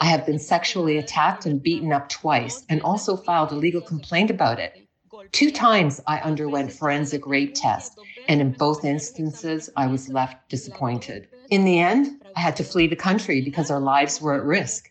I 0.01 0.07
have 0.07 0.27
been 0.27 0.39
sexually 0.39 0.99
attacked 0.99 1.47
and 1.47 1.63
beaten 1.63 1.93
up 1.93 2.09
twice, 2.09 2.65
and 2.69 2.83
also 2.83 3.17
filed 3.17 3.53
a 3.53 3.57
legal 3.57 3.81
complaint 3.81 4.31
about 4.31 4.59
it. 4.59 4.87
Two 5.33 5.51
times 5.51 6.01
I 6.07 6.19
underwent 6.21 6.73
forensic 6.73 7.27
rape 7.27 7.55
tests, 7.55 7.97
and 8.31 8.41
in 8.41 8.53
both 8.53 8.85
instances, 8.85 9.69
I 9.77 9.89
was 9.89 10.09
left 10.09 10.49
disappointed. 10.49 11.27
In 11.49 11.65
the 11.65 11.81
end, 11.81 12.23
I 12.37 12.41
had 12.41 12.55
to 12.59 12.63
flee 12.63 12.87
the 12.87 12.95
country 12.95 13.41
because 13.41 13.73
our 13.73 13.81
lives 13.81 14.21
were 14.21 14.37
at 14.37 14.45
risk. 14.45 14.89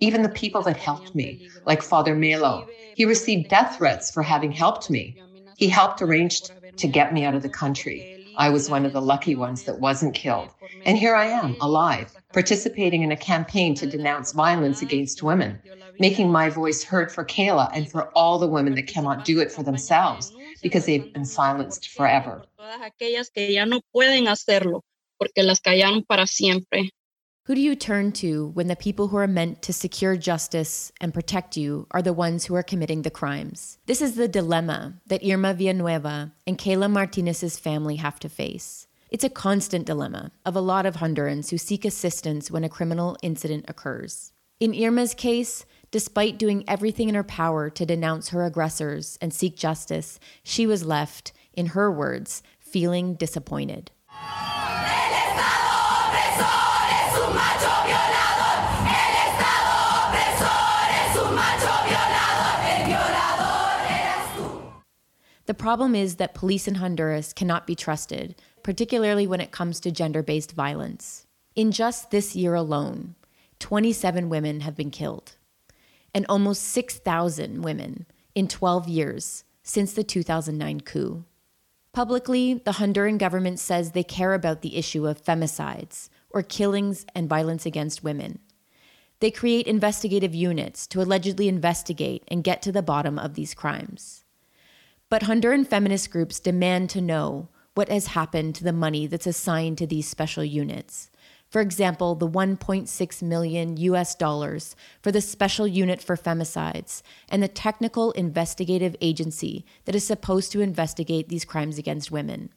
Even 0.00 0.20
the 0.20 0.28
people 0.28 0.60
that 0.64 0.76
helped 0.76 1.14
me, 1.14 1.42
like 1.64 1.80
Father 1.80 2.14
Melo, 2.14 2.68
he 2.92 3.06
received 3.06 3.48
death 3.48 3.76
threats 3.78 4.10
for 4.10 4.22
having 4.22 4.52
helped 4.52 4.90
me. 4.90 5.16
He 5.56 5.70
helped 5.70 6.02
arrange 6.02 6.42
to 6.76 6.86
get 6.86 7.14
me 7.14 7.24
out 7.24 7.34
of 7.34 7.40
the 7.40 7.48
country. 7.48 8.10
I 8.42 8.50
was 8.50 8.68
one 8.68 8.84
of 8.84 8.92
the 8.92 9.00
lucky 9.00 9.36
ones 9.36 9.62
that 9.66 9.78
wasn't 9.78 10.14
killed. 10.14 10.50
And 10.84 10.98
here 10.98 11.14
I 11.14 11.26
am, 11.26 11.56
alive, 11.60 12.12
participating 12.32 13.02
in 13.02 13.12
a 13.12 13.16
campaign 13.16 13.76
to 13.76 13.86
denounce 13.86 14.32
violence 14.32 14.82
against 14.82 15.22
women 15.22 15.60
making 16.00 16.28
my 16.28 16.48
voice 16.48 16.82
heard 16.82 17.12
for 17.12 17.24
Kayla 17.24 17.70
and 17.72 17.88
for 17.88 18.08
all 18.18 18.40
the 18.40 18.48
women 18.48 18.74
that 18.74 18.88
cannot 18.88 19.24
do 19.24 19.38
it 19.38 19.52
for 19.52 19.62
themselves 19.62 20.32
because 20.60 20.86
they've 20.86 21.12
been 21.12 21.24
silenced 21.24 21.90
forever. 21.90 22.42
Who 27.46 27.54
do 27.54 27.60
you 27.60 27.74
turn 27.74 28.12
to 28.12 28.48
when 28.54 28.68
the 28.68 28.76
people 28.76 29.08
who 29.08 29.16
are 29.16 29.26
meant 29.26 29.62
to 29.62 29.72
secure 29.72 30.16
justice 30.16 30.92
and 31.00 31.12
protect 31.12 31.56
you 31.56 31.86
are 31.90 32.02
the 32.02 32.12
ones 32.12 32.44
who 32.44 32.54
are 32.54 32.62
committing 32.62 33.02
the 33.02 33.10
crimes? 33.10 33.78
This 33.86 34.00
is 34.00 34.14
the 34.14 34.28
dilemma 34.28 34.94
that 35.06 35.24
Irma 35.24 35.52
Villanueva 35.54 36.32
and 36.46 36.56
Kayla 36.56 36.90
Martinez's 36.90 37.58
family 37.58 37.96
have 37.96 38.20
to 38.20 38.28
face. 38.28 38.86
It's 39.10 39.24
a 39.24 39.28
constant 39.28 39.86
dilemma 39.86 40.30
of 40.46 40.54
a 40.54 40.60
lot 40.60 40.86
of 40.86 40.96
Hondurans 40.96 41.50
who 41.50 41.58
seek 41.58 41.84
assistance 41.84 42.50
when 42.50 42.64
a 42.64 42.68
criminal 42.68 43.16
incident 43.22 43.64
occurs. 43.68 44.32
In 44.60 44.74
Irma's 44.74 45.12
case, 45.12 45.66
Despite 45.92 46.38
doing 46.38 46.64
everything 46.66 47.10
in 47.10 47.14
her 47.14 47.22
power 47.22 47.68
to 47.68 47.84
denounce 47.84 48.30
her 48.30 48.46
aggressors 48.46 49.18
and 49.20 49.32
seek 49.32 49.56
justice, 49.56 50.18
she 50.42 50.66
was 50.66 50.86
left, 50.86 51.32
in 51.52 51.66
her 51.66 51.92
words, 51.92 52.42
feeling 52.58 53.14
disappointed. 53.14 53.90
The 65.46 65.54
problem 65.54 65.94
is 65.94 66.16
that 66.16 66.34
police 66.34 66.66
in 66.66 66.76
Honduras 66.76 67.32
cannot 67.32 67.66
be 67.66 67.74
trusted, 67.74 68.36
particularly 68.62 69.26
when 69.26 69.40
it 69.40 69.50
comes 69.50 69.80
to 69.80 69.90
gender 69.90 70.22
based 70.22 70.52
violence. 70.52 71.26
In 71.54 71.72
just 71.72 72.10
this 72.10 72.34
year 72.34 72.54
alone, 72.54 73.16
27 73.58 74.28
women 74.28 74.60
have 74.60 74.74
been 74.74 74.90
killed 74.90 75.36
and 76.14 76.24
almost 76.28 76.62
6,000 76.62 77.62
women 77.62 78.06
in 78.34 78.48
12 78.48 78.88
years 78.88 79.44
since 79.62 79.92
the 79.92 80.04
2009 80.04 80.80
coup. 80.80 81.24
Publicly, 81.92 82.54
the 82.54 82.72
Honduran 82.72 83.18
government 83.18 83.58
says 83.58 83.90
they 83.90 84.02
care 84.02 84.32
about 84.32 84.62
the 84.62 84.76
issue 84.76 85.06
of 85.06 85.22
femicides, 85.22 86.08
or 86.32 86.42
killings 86.42 87.06
and 87.14 87.28
violence 87.28 87.66
against 87.66 88.04
women. 88.04 88.38
They 89.20 89.30
create 89.30 89.66
investigative 89.66 90.34
units 90.34 90.86
to 90.88 91.00
allegedly 91.00 91.48
investigate 91.48 92.24
and 92.28 92.42
get 92.42 92.60
to 92.62 92.72
the 92.72 92.82
bottom 92.82 93.18
of 93.18 93.34
these 93.34 93.54
crimes. 93.54 94.24
But 95.08 95.22
Honduran 95.22 95.66
feminist 95.66 96.10
groups 96.10 96.40
demand 96.40 96.90
to 96.90 97.00
know 97.00 97.48
what 97.74 97.88
has 97.88 98.08
happened 98.08 98.54
to 98.56 98.64
the 98.64 98.72
money 98.72 99.06
that's 99.06 99.26
assigned 99.26 99.78
to 99.78 99.86
these 99.86 100.08
special 100.08 100.44
units. 100.44 101.10
For 101.52 101.60
example, 101.60 102.14
the 102.14 102.26
1.6 102.26 103.22
million 103.22 103.76
US 103.76 104.14
dollars 104.14 104.74
for 105.02 105.12
the 105.12 105.20
Special 105.20 105.66
Unit 105.66 106.02
for 106.02 106.16
Femicides 106.16 107.02
and 107.28 107.42
the 107.42 107.48
Technical 107.48 108.10
Investigative 108.12 108.96
Agency 109.02 109.66
that 109.84 109.94
is 109.94 110.06
supposed 110.06 110.50
to 110.52 110.62
investigate 110.62 111.28
these 111.28 111.44
crimes 111.44 111.76
against 111.76 112.10
women. 112.10 112.48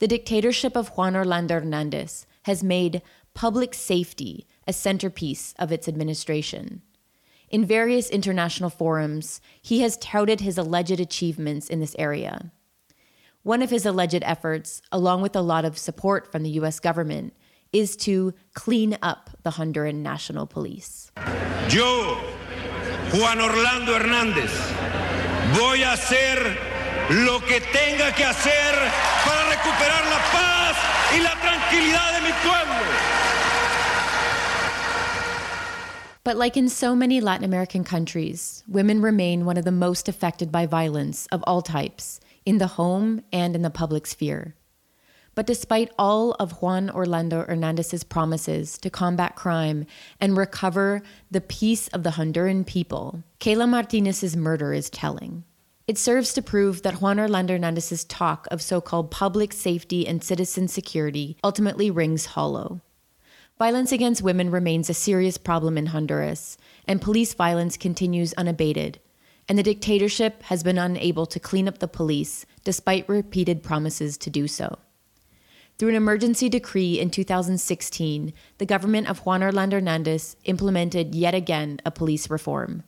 The 0.00 0.08
dictatorship 0.08 0.76
of 0.76 0.88
Juan 0.96 1.14
Orlando 1.14 1.54
Hernandez 1.60 2.26
has 2.46 2.62
made 2.62 3.02
public 3.34 3.74
safety 3.74 4.46
a 4.68 4.72
centerpiece 4.72 5.52
of 5.58 5.72
its 5.72 5.88
administration. 5.88 6.80
In 7.48 7.64
various 7.64 8.08
international 8.08 8.70
forums, 8.70 9.40
he 9.60 9.80
has 9.80 9.96
touted 9.96 10.40
his 10.40 10.56
alleged 10.56 11.00
achievements 11.00 11.68
in 11.68 11.80
this 11.80 11.96
area. 11.98 12.52
One 13.42 13.62
of 13.62 13.70
his 13.70 13.84
alleged 13.84 14.22
efforts, 14.22 14.80
along 14.92 15.22
with 15.22 15.34
a 15.34 15.40
lot 15.40 15.64
of 15.64 15.76
support 15.76 16.30
from 16.30 16.44
the 16.44 16.50
US 16.60 16.78
government, 16.78 17.34
is 17.72 17.96
to 17.98 18.32
clean 18.54 18.96
up 19.02 19.30
the 19.42 19.50
Honduran 19.50 19.96
National 19.96 20.46
Police. 20.46 21.10
Yo, 21.68 22.16
Juan 23.12 23.40
Orlando 23.40 23.98
Hernández, 23.98 24.54
voy 25.58 25.82
a 25.82 25.94
hacer 25.94 26.56
lo 27.10 27.40
que 27.40 27.58
tenga 27.72 28.12
que 28.12 28.24
hacer 28.24 29.15
recuperar 29.56 30.04
la 30.10 30.18
paz 30.32 30.76
y 31.14 31.20
la 31.20 31.34
tranquilidad 31.40 32.12
de 32.14 32.20
mi 32.22 32.32
pueblo. 32.42 32.76
But 36.24 36.36
like 36.36 36.56
in 36.56 36.68
so 36.68 36.94
many 36.96 37.20
Latin 37.20 37.44
American 37.44 37.84
countries, 37.84 38.64
women 38.66 39.00
remain 39.00 39.44
one 39.44 39.56
of 39.56 39.64
the 39.64 39.72
most 39.72 40.08
affected 40.08 40.50
by 40.50 40.66
violence 40.66 41.26
of 41.26 41.42
all 41.46 41.62
types, 41.62 42.20
in 42.44 42.58
the 42.58 42.66
home 42.66 43.22
and 43.32 43.54
in 43.54 43.62
the 43.62 43.70
public 43.70 44.06
sphere. 44.06 44.54
But 45.36 45.46
despite 45.46 45.92
all 45.98 46.32
of 46.40 46.62
Juan 46.62 46.90
Orlando 46.90 47.44
Hernandez's 47.44 48.04
promises 48.04 48.78
to 48.78 48.90
combat 48.90 49.36
crime 49.36 49.86
and 50.18 50.36
recover 50.36 51.02
the 51.30 51.42
peace 51.42 51.88
of 51.88 52.02
the 52.02 52.10
Honduran 52.10 52.66
people, 52.66 53.22
Kayla 53.38 53.68
Martinez's 53.68 54.36
murder 54.36 54.72
is 54.72 54.90
telling. 54.90 55.44
It 55.86 55.98
serves 55.98 56.32
to 56.32 56.42
prove 56.42 56.82
that 56.82 57.00
Juan 57.00 57.20
Orlando 57.20 57.52
Hernandez's 57.52 58.02
talk 58.02 58.48
of 58.50 58.60
so 58.60 58.80
called 58.80 59.12
public 59.12 59.52
safety 59.52 60.04
and 60.04 60.22
citizen 60.22 60.66
security 60.66 61.36
ultimately 61.44 61.92
rings 61.92 62.26
hollow. 62.26 62.80
Violence 63.56 63.92
against 63.92 64.20
women 64.20 64.50
remains 64.50 64.90
a 64.90 64.94
serious 64.94 65.38
problem 65.38 65.78
in 65.78 65.86
Honduras, 65.86 66.58
and 66.88 67.00
police 67.00 67.34
violence 67.34 67.76
continues 67.76 68.34
unabated, 68.34 68.98
and 69.48 69.56
the 69.56 69.62
dictatorship 69.62 70.42
has 70.44 70.64
been 70.64 70.76
unable 70.76 71.24
to 71.24 71.38
clean 71.38 71.68
up 71.68 71.78
the 71.78 71.86
police 71.86 72.46
despite 72.64 73.08
repeated 73.08 73.62
promises 73.62 74.18
to 74.18 74.28
do 74.28 74.48
so. 74.48 74.80
Through 75.78 75.90
an 75.90 75.94
emergency 75.94 76.48
decree 76.48 76.98
in 76.98 77.10
2016, 77.10 78.32
the 78.58 78.66
government 78.66 79.08
of 79.08 79.20
Juan 79.20 79.40
Orlando 79.40 79.76
Hernandez 79.76 80.34
implemented 80.46 81.14
yet 81.14 81.34
again 81.34 81.80
a 81.84 81.92
police 81.92 82.28
reform. 82.28 82.82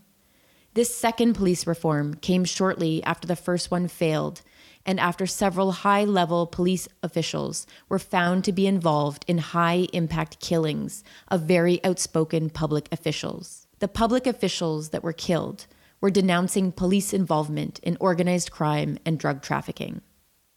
This 0.75 0.95
second 0.95 1.35
police 1.35 1.67
reform 1.67 2.15
came 2.15 2.45
shortly 2.45 3.03
after 3.03 3.27
the 3.27 3.37
first 3.37 3.71
one 3.71 3.89
failed, 3.89 4.43
and 4.87 5.01
after 5.01 5.27
several 5.27 5.73
high 5.73 6.05
level 6.05 6.47
police 6.47 6.89
officials 7.03 7.67
were 7.89 7.99
found 7.99 8.45
to 8.45 8.53
be 8.53 8.67
involved 8.67 9.25
in 9.27 9.39
high 9.39 9.89
impact 9.93 10.41
killings 10.41 11.03
of 11.29 11.43
very 11.43 11.83
outspoken 11.85 12.49
public 12.49 12.89
officials. 12.93 13.67
The 13.81 13.89
public 13.89 14.27
officials 14.27 14.91
that 14.91 15.03
were 15.03 15.13
killed 15.13 15.67
were 16.01 16.11
denouncing 16.11 16.73
police 16.73 17.13
involvement 17.13 17.81
in 17.81 17.97
organized 18.01 18.51
crime 18.51 18.99
and 19.05 19.19
drug 19.19 19.43
trafficking. 19.43 20.01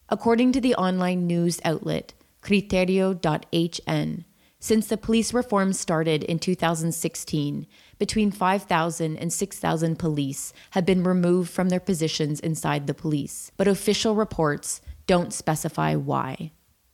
According 0.09 0.51
to 0.53 0.61
the 0.61 0.75
online 0.75 1.25
news 1.25 1.59
outlet 1.63 2.13
Criterio.hn. 2.41 4.25
Since 4.63 4.85
the 4.85 4.97
police 4.97 5.33
reform 5.33 5.73
started 5.73 6.23
in 6.23 6.37
2016, 6.37 7.65
between 7.97 8.29
5,000 8.29 9.17
and 9.17 9.33
6,000 9.33 9.95
police 9.97 10.53
have 10.71 10.85
been 10.85 11.03
removed 11.03 11.49
from 11.49 11.69
their 11.69 11.79
positions 11.79 12.39
inside 12.39 12.85
the 12.85 12.93
police, 12.93 13.51
but 13.57 13.67
official 13.67 14.13
reports 14.13 14.79
don't 15.07 15.33
specify 15.33 15.95
why. 15.95 16.51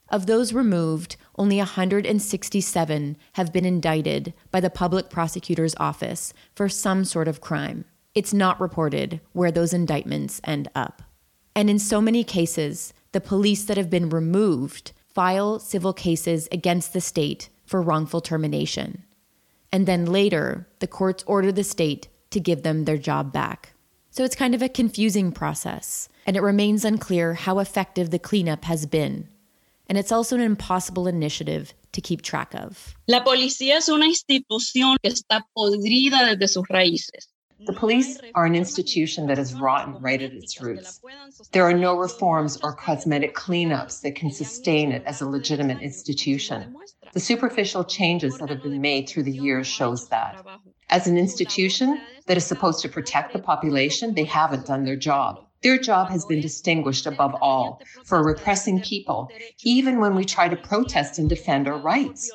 Of 0.07 0.27
those 0.27 0.53
removed, 0.53 1.17
only 1.37 1.57
167 1.57 3.17
have 3.33 3.51
been 3.51 3.65
indicted 3.65 4.33
by 4.49 4.61
the 4.61 4.69
public 4.69 5.09
prosecutor's 5.09 5.75
office 5.77 6.33
for 6.55 6.69
some 6.69 7.03
sort 7.03 7.27
of 7.27 7.41
crime. 7.41 7.83
It's 8.15 8.33
not 8.33 8.61
reported 8.61 9.19
where 9.33 9.51
those 9.51 9.73
indictments 9.73 10.39
end 10.45 10.69
up. 10.73 11.01
And 11.53 11.69
in 11.69 11.79
so 11.79 11.99
many 11.99 12.23
cases, 12.23 12.93
the 13.11 13.19
police 13.19 13.65
that 13.65 13.75
have 13.75 13.89
been 13.89 14.07
removed 14.07 14.93
file 15.13 15.59
civil 15.59 15.91
cases 15.91 16.47
against 16.49 16.93
the 16.93 17.01
state 17.01 17.49
for 17.67 17.81
wrongful 17.81 18.21
termination. 18.21 19.03
And 19.71 19.85
then 19.85 20.05
later, 20.05 20.67
the 20.79 20.87
courts 20.87 21.23
order 21.27 21.51
the 21.51 21.63
state 21.63 22.07
to 22.31 22.39
give 22.39 22.63
them 22.63 22.85
their 22.85 22.97
job 22.97 23.31
back. 23.31 23.73
So 24.09 24.23
it's 24.23 24.35
kind 24.35 24.55
of 24.55 24.63
a 24.63 24.69
confusing 24.69 25.31
process, 25.31 26.09
and 26.25 26.35
it 26.35 26.41
remains 26.41 26.83
unclear 26.83 27.35
how 27.35 27.59
effective 27.59 28.09
the 28.09 28.17
cleanup 28.17 28.65
has 28.65 28.87
been. 28.87 29.27
And 29.87 29.97
it's 29.97 30.11
also 30.11 30.35
an 30.35 30.41
impossible 30.41 31.07
initiative 31.07 31.73
to 31.91 32.01
keep 32.01 32.21
track 32.21 32.55
of. 32.55 32.95
La 33.07 33.23
policía 33.23 33.77
es 33.77 33.89
una 33.89 34.07
institución 34.07 34.97
que 35.03 35.11
está 35.11 35.43
podrida 35.55 36.25
desde 36.25 36.47
sus 36.47 36.67
raíces. 36.69 37.27
The 37.65 37.73
police 37.73 38.19
are 38.35 38.45
an 38.45 38.55
institution 38.55 39.27
that 39.27 39.39
is 39.39 39.53
rotten 39.55 39.99
right 39.99 40.21
at 40.21 40.31
its 40.31 40.61
roots. 40.61 41.01
There 41.51 41.63
are 41.63 41.73
no 41.73 41.97
reforms 41.97 42.57
or 42.61 42.75
cosmetic 42.75 43.35
cleanups 43.35 44.01
that 44.01 44.15
can 44.15 44.31
sustain 44.31 44.91
it 44.91 45.03
as 45.05 45.21
a 45.21 45.29
legitimate 45.29 45.81
institution. 45.81 46.75
The 47.13 47.19
superficial 47.19 47.83
changes 47.83 48.37
that 48.37 48.49
have 48.49 48.61
been 48.61 48.79
made 48.79 49.09
through 49.09 49.23
the 49.23 49.31
years 49.31 49.65
shows 49.65 50.07
that. 50.09 50.45
As 50.89 51.07
an 51.07 51.17
institution 51.17 51.99
that 52.27 52.37
is 52.37 52.45
supposed 52.45 52.81
to 52.83 52.89
protect 52.89 53.33
the 53.33 53.39
population, 53.39 54.13
they 54.13 54.25
haven't 54.25 54.67
done 54.67 54.85
their 54.85 54.95
job. 54.95 55.43
Their 55.63 55.79
job 55.79 56.09
has 56.09 56.25
been 56.25 56.41
distinguished 56.41 57.07
above 57.07 57.35
all 57.41 57.81
for 58.05 58.23
repressing 58.23 58.81
people, 58.81 59.31
even 59.63 59.99
when 59.99 60.15
we 60.15 60.23
try 60.23 60.47
to 60.47 60.55
protest 60.55 61.17
and 61.17 61.27
defend 61.27 61.67
our 61.67 61.79
rights. 61.79 62.31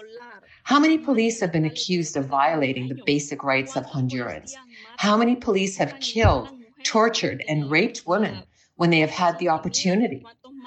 How 0.65 0.79
many 0.79 0.99
police 0.99 1.41
have 1.41 1.53
been 1.53 1.65
accused 1.65 2.17
of 2.17 2.27
violating 2.27 2.89
the 2.89 3.01
basic 3.07 3.43
rights 3.43 3.77
of 3.77 3.85
Hondurans? 3.85 4.55
How 4.97 5.17
many 5.17 5.37
police 5.37 5.77
have 5.77 5.99
killed, 6.01 6.51
tortured, 6.85 7.45
and 7.49 7.71
raped 7.71 8.07
women 8.07 8.43
when 8.77 8.91
they 8.91 9.01
have 9.01 9.11
had 9.11 9.39
the 9.39 9.49
opportunity? 9.49 10.25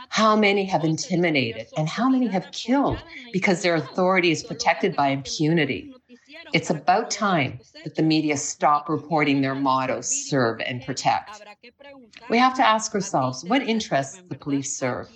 How 0.09 0.35
many 0.35 0.65
have 0.65 0.83
intimidated 0.83 1.67
and 1.77 1.87
how 1.87 2.09
many 2.09 2.27
have 2.27 2.51
killed 2.51 2.99
because 3.33 3.61
their 3.61 3.75
authority 3.75 4.31
is 4.31 4.43
protected 4.43 4.95
by 4.95 5.09
impunity? 5.09 5.93
It's 6.53 6.69
about 6.69 7.11
time 7.11 7.59
that 7.83 7.95
the 7.95 8.03
media 8.03 8.37
stop 8.37 8.87
reporting 8.87 9.41
their 9.41 9.55
motto, 9.55 10.01
serve 10.01 10.61
and 10.61 10.85
protect. 10.85 11.41
We 12.29 12.37
have 12.37 12.55
to 12.55 12.67
ask 12.67 12.93
ourselves 12.93 13.43
what 13.43 13.61
interests 13.61 14.21
the 14.29 14.35
police 14.35 14.77
serve? 14.77 15.09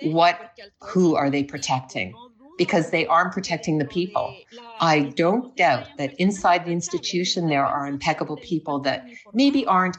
What, 0.00 0.38
who 0.80 1.14
are 1.14 1.30
they 1.30 1.44
protecting? 1.44 2.14
Because 2.60 2.90
they 2.90 3.06
aren't 3.06 3.32
protecting 3.32 3.78
the 3.78 3.86
people. 3.86 4.36
I 4.80 5.14
don't 5.16 5.56
doubt 5.56 5.86
that 5.96 6.12
inside 6.20 6.66
the 6.66 6.72
institution 6.72 7.48
there 7.48 7.64
are 7.64 7.86
impeccable 7.86 8.36
people 8.36 8.80
that 8.80 9.06
maybe 9.32 9.64
aren't 9.64 9.96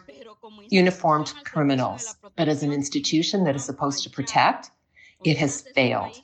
uniformed 0.69 1.33
criminals, 1.43 2.15
but 2.35 2.47
as 2.47 2.61
an 2.61 2.71
institution 2.71 3.45
that 3.45 3.55
is 3.55 3.65
supposed 3.65 4.03
to 4.03 4.11
protect, 4.11 4.69
it 5.25 5.37
has 5.37 5.63
failed. 5.73 6.21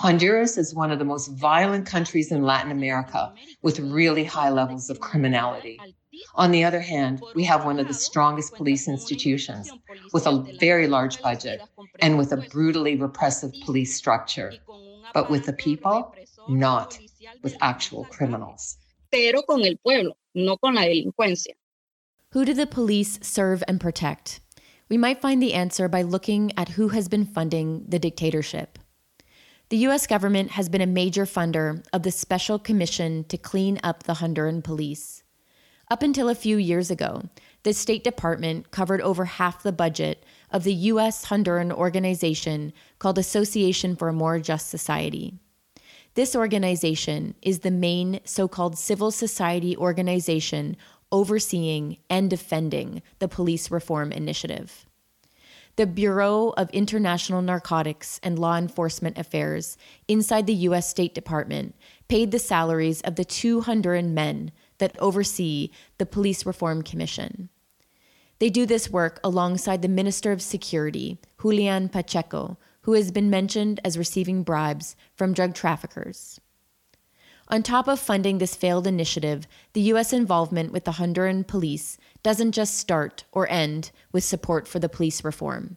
Honduras 0.00 0.58
is 0.58 0.74
one 0.74 0.90
of 0.90 0.98
the 0.98 1.04
most 1.04 1.28
violent 1.28 1.86
countries 1.86 2.32
in 2.32 2.42
Latin 2.42 2.72
America 2.72 3.32
with 3.62 3.78
really 3.78 4.24
high 4.24 4.50
levels 4.50 4.90
of 4.90 4.98
criminality. 4.98 5.78
On 6.34 6.50
the 6.50 6.64
other 6.64 6.80
hand, 6.80 7.22
we 7.36 7.44
have 7.44 7.64
one 7.64 7.78
of 7.78 7.86
the 7.86 7.94
strongest 7.94 8.54
police 8.56 8.88
institutions 8.88 9.70
with 10.12 10.26
a 10.26 10.44
very 10.58 10.88
large 10.88 11.22
budget 11.22 11.60
and 12.00 12.18
with 12.18 12.32
a 12.32 12.38
brutally 12.38 12.96
repressive 12.96 13.52
police 13.64 13.94
structure 13.94 14.52
but 15.16 15.30
with 15.30 15.46
the 15.46 15.52
people, 15.54 16.14
not 16.46 16.98
with 17.42 17.56
actual 17.62 18.04
criminals. 18.04 18.76
Pero 19.10 19.40
con 19.48 19.64
el 19.64 19.76
pueblo, 19.76 20.12
no 20.34 20.58
con 20.58 20.74
la 20.74 20.82
delincuencia. 20.82 21.54
Who 22.32 22.44
do 22.44 22.52
the 22.52 22.66
police 22.66 23.18
serve 23.22 23.64
and 23.66 23.80
protect? 23.80 24.40
We 24.90 24.98
might 24.98 25.22
find 25.22 25.42
the 25.42 25.54
answer 25.54 25.88
by 25.88 26.02
looking 26.02 26.52
at 26.58 26.68
who 26.76 26.88
has 26.88 27.08
been 27.08 27.24
funding 27.24 27.86
the 27.88 27.98
dictatorship. 27.98 28.78
The 29.70 29.78
US 29.88 30.06
government 30.06 30.50
has 30.50 30.68
been 30.68 30.82
a 30.82 30.86
major 30.86 31.24
funder 31.24 31.82
of 31.94 32.02
the 32.02 32.10
Special 32.10 32.58
Commission 32.58 33.24
to 33.30 33.38
clean 33.38 33.80
up 33.82 34.02
the 34.02 34.16
Honduran 34.20 34.62
police. 34.62 35.22
Up 35.90 36.02
until 36.02 36.28
a 36.28 36.34
few 36.34 36.58
years 36.58 36.90
ago, 36.90 37.22
the 37.62 37.72
State 37.72 38.04
Department 38.04 38.70
covered 38.70 39.00
over 39.00 39.24
half 39.24 39.62
the 39.62 39.72
budget 39.72 40.22
of 40.50 40.64
the 40.64 40.74
U.S. 40.74 41.26
Honduran 41.26 41.72
organization 41.72 42.72
called 42.98 43.18
Association 43.18 43.96
for 43.96 44.08
a 44.08 44.12
More 44.12 44.38
Just 44.38 44.68
Society. 44.68 45.34
This 46.14 46.34
organization 46.34 47.34
is 47.42 47.58
the 47.58 47.70
main 47.70 48.20
so 48.24 48.48
called 48.48 48.78
civil 48.78 49.10
society 49.10 49.76
organization 49.76 50.76
overseeing 51.12 51.98
and 52.08 52.30
defending 52.30 53.02
the 53.18 53.28
police 53.28 53.70
reform 53.70 54.12
initiative. 54.12 54.86
the 55.76 55.86
Bureau 55.86 56.54
of 56.56 56.70
International 56.70 57.42
Narcotics 57.42 58.18
and 58.22 58.38
Law 58.38 58.56
Enforcement 58.56 59.18
Affairs 59.18 59.76
inside 60.08 60.46
the 60.46 60.54
U.S. 60.54 60.88
State 60.88 61.14
Department 61.14 61.74
paid 62.08 62.30
the 62.30 62.38
salaries 62.38 63.02
of 63.02 63.16
the 63.16 63.24
200 63.24 64.04
men 64.06 64.52
that 64.78 64.98
oversee 64.98 65.70
the 65.98 66.06
Police 66.06 66.46
Reform 66.46 66.82
Commission. 66.82 67.50
They 68.38 68.50
do 68.50 68.66
this 68.66 68.90
work 68.90 69.18
alongside 69.24 69.82
the 69.82 69.88
Minister 69.88 70.30
of 70.30 70.42
Security, 70.42 71.18
Julian 71.40 71.88
Pacheco, 71.88 72.58
who 72.82 72.92
has 72.92 73.10
been 73.10 73.30
mentioned 73.30 73.80
as 73.84 73.96
receiving 73.98 74.42
bribes 74.42 74.94
from 75.14 75.32
drug 75.32 75.54
traffickers. 75.54 76.38
On 77.48 77.62
top 77.62 77.88
of 77.88 78.00
funding 78.00 78.38
this 78.38 78.56
failed 78.56 78.86
initiative, 78.86 79.46
the 79.72 79.80
U.S. 79.82 80.12
involvement 80.12 80.72
with 80.72 80.84
the 80.84 80.92
Honduran 80.92 81.46
police 81.46 81.96
doesn't 82.22 82.52
just 82.52 82.76
start 82.76 83.24
or 83.32 83.48
end 83.48 83.92
with 84.12 84.24
support 84.24 84.66
for 84.66 84.80
the 84.80 84.88
police 84.88 85.24
reform. 85.24 85.76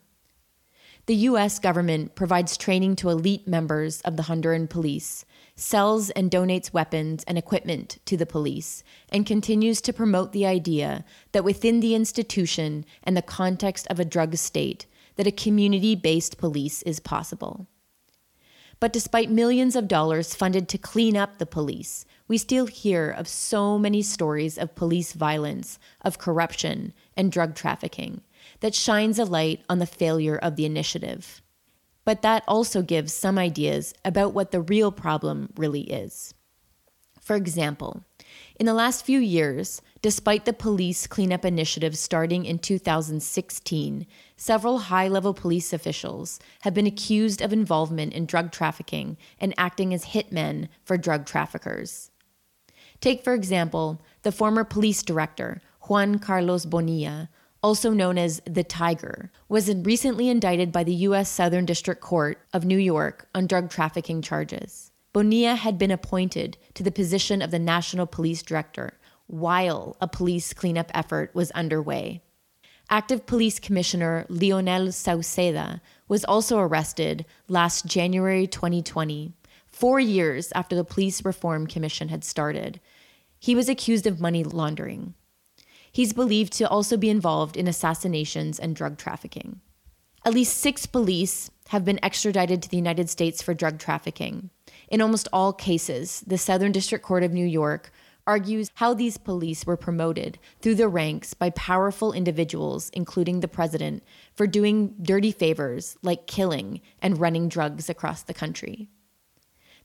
The 1.06 1.16
U.S. 1.16 1.60
government 1.60 2.16
provides 2.16 2.58
training 2.58 2.96
to 2.98 3.10
elite 3.10 3.48
members 3.48 4.02
of 4.02 4.18
the 4.18 4.24
Honduran 4.24 4.70
police, 4.70 5.26
sells 5.60 6.10
and 6.12 6.32
donates 6.32 6.74
weapons 6.74 7.24
and 7.26 7.38
equipment 7.38 8.00
to 8.06 8.16
the 8.16 8.26
police, 8.26 8.84
and 9.10 9.26
continues 9.26 9.82
to 9.82 9.94
promote 9.94 10.32
the 10.32 10.46
idea 10.46 11.04
that 11.32 11.44
within 11.44 11.80
the 11.80 11.96
institution 11.96 12.86
and 13.04 13.16
the 13.16 13.22
context 13.22 13.86
of 13.90 14.00
a 14.00 14.06
drug 14.06 14.36
state, 14.38 14.86
that 15.16 15.28
a 15.28 15.32
community-based 15.32 16.38
police 16.38 16.82
is 16.84 17.00
possible. 17.00 17.68
But 18.80 18.94
despite 18.94 19.30
millions 19.30 19.76
of 19.76 19.90
dollars 19.90 20.34
funded 20.34 20.70
to 20.70 20.78
clean 20.78 21.18
up 21.18 21.38
the 21.38 21.46
police, 21.46 22.06
we 22.30 22.38
still 22.38 22.68
hear 22.68 23.10
of 23.10 23.28
so 23.28 23.78
many 23.78 24.02
stories 24.02 24.58
of 24.58 24.76
police 24.76 25.12
violence, 25.12 25.78
of 26.02 26.18
corruption, 26.18 26.94
and 27.18 27.32
drug 27.32 27.56
trafficking 27.56 28.22
that 28.62 28.74
shines 28.74 29.20
a 29.20 29.26
light 29.26 29.62
on 29.68 29.80
the 29.80 29.86
failure 29.86 30.38
of 30.38 30.56
the 30.56 30.66
initiative. 30.66 31.42
But 32.10 32.24
that 32.24 32.44
also 32.48 32.82
gives 32.82 33.14
some 33.14 33.38
ideas 33.38 33.94
about 34.04 34.34
what 34.34 34.50
the 34.50 34.62
real 34.62 34.92
problem 34.92 35.54
really 35.56 35.82
is. 35.82 36.34
For 37.22 37.36
example, 37.36 38.04
in 38.60 38.66
the 38.66 38.74
last 38.74 39.06
few 39.06 39.20
years, 39.20 39.84
despite 40.02 40.46
the 40.46 40.52
police 40.52 41.06
cleanup 41.06 41.46
initiative 41.46 41.96
starting 41.96 42.46
in 42.46 42.58
2016, 42.58 44.08
several 44.36 44.80
high 44.80 45.08
level 45.08 45.36
police 45.36 45.72
officials 45.72 46.40
have 46.62 46.74
been 46.74 46.88
accused 46.88 47.44
of 47.44 47.54
involvement 47.54 48.14
in 48.14 48.26
drug 48.26 48.52
trafficking 48.52 49.16
and 49.40 49.54
acting 49.56 49.94
as 49.94 50.06
hitmen 50.06 50.68
for 50.84 50.98
drug 50.98 51.28
traffickers. 51.28 52.10
Take, 53.02 53.24
for 53.24 53.36
example, 53.36 54.02
the 54.24 54.32
former 54.32 54.64
police 54.64 55.04
director, 55.04 55.62
Juan 55.82 56.18
Carlos 56.18 56.66
Bonilla, 56.66 57.30
also 57.62 57.92
known 57.92 58.18
as 58.18 58.42
the 58.46 58.64
Tiger, 58.64 59.32
was 59.48 59.74
recently 59.74 60.30
indicted 60.30 60.72
by 60.72 60.84
the 60.84 60.94
U.S. 60.94 61.30
Southern 61.30 61.66
District 61.66 62.02
Court 62.02 62.40
of 62.54 62.66
New 62.66 62.78
York 62.78 63.28
on 63.36 63.48
drug 63.48 63.70
trafficking 63.70 64.22
charges. 64.22 64.92
Bonilla 65.12 65.56
had 65.56 65.78
been 65.78 65.92
appointed 65.92 66.58
to 66.76 66.84
the 66.84 66.92
position 66.92 67.42
of 67.42 67.52
the 67.52 67.60
National 67.60 68.06
Police 68.06 68.44
Director 68.44 68.94
while 69.28 69.96
a 70.02 70.08
police 70.08 70.54
cleanup 70.54 70.90
effort 70.94 71.30
was 71.36 71.52
underway. 71.52 72.22
Active 72.90 73.28
Police 73.28 73.60
Commissioner 73.60 74.26
Leonel 74.30 74.88
Sauceda 74.88 75.80
was 76.08 76.26
also 76.26 76.58
arrested 76.58 77.26
last 77.48 77.86
January 77.86 78.48
2020, 78.48 79.34
four 79.68 80.00
years 80.00 80.52
after 80.56 80.76
the 80.76 80.84
Police 80.84 81.24
Reform 81.24 81.68
Commission 81.68 82.10
had 82.10 82.24
started. 82.24 82.80
He 83.38 83.54
was 83.54 83.70
accused 83.70 84.08
of 84.08 84.20
money 84.20 84.44
laundering. 84.44 85.14
He's 85.92 86.14
believed 86.14 86.54
to 86.54 86.70
also 86.70 86.98
be 86.98 87.10
involved 87.10 87.58
in 87.58 87.68
assassinations 87.68 88.60
and 88.60 88.76
drug 88.76 88.98
trafficking. 88.98 89.62
At 90.26 90.34
least 90.34 90.58
six 90.58 90.86
police 90.86 91.50
have 91.70 91.86
been 91.86 92.04
extradited 92.04 92.62
to 92.62 92.70
the 92.70 92.78
United 92.78 93.10
States 93.10 93.42
for 93.42 93.54
drug 93.54 93.80
trafficking. 93.80 94.50
In 94.90 95.02
almost 95.02 95.28
all 95.32 95.54
cases, 95.54 96.24
the 96.26 96.38
Southern 96.38 96.72
District 96.72 97.04
Court 97.04 97.24
of 97.24 97.32
New 97.32 97.46
York 97.46 97.92
argues 98.28 98.70
how 98.76 98.94
these 98.94 99.18
police 99.18 99.66
were 99.66 99.78
promoted 99.78 100.38
through 100.62 100.76
the 100.76 100.88
ranks 100.88 101.34
by 101.34 101.50
powerful 101.52 102.14
individuals, 102.14 102.90
including 102.94 103.40
the 103.40 103.48
president, 103.48 104.04
for 104.36 104.46
doing 104.46 104.94
dirty 105.02 105.32
favors 105.32 105.98
like 106.04 106.28
killing 106.28 106.82
and 107.02 107.20
running 107.20 107.50
drugs 107.50 107.90
across 107.90 108.22
the 108.22 108.34
country. 108.34 108.88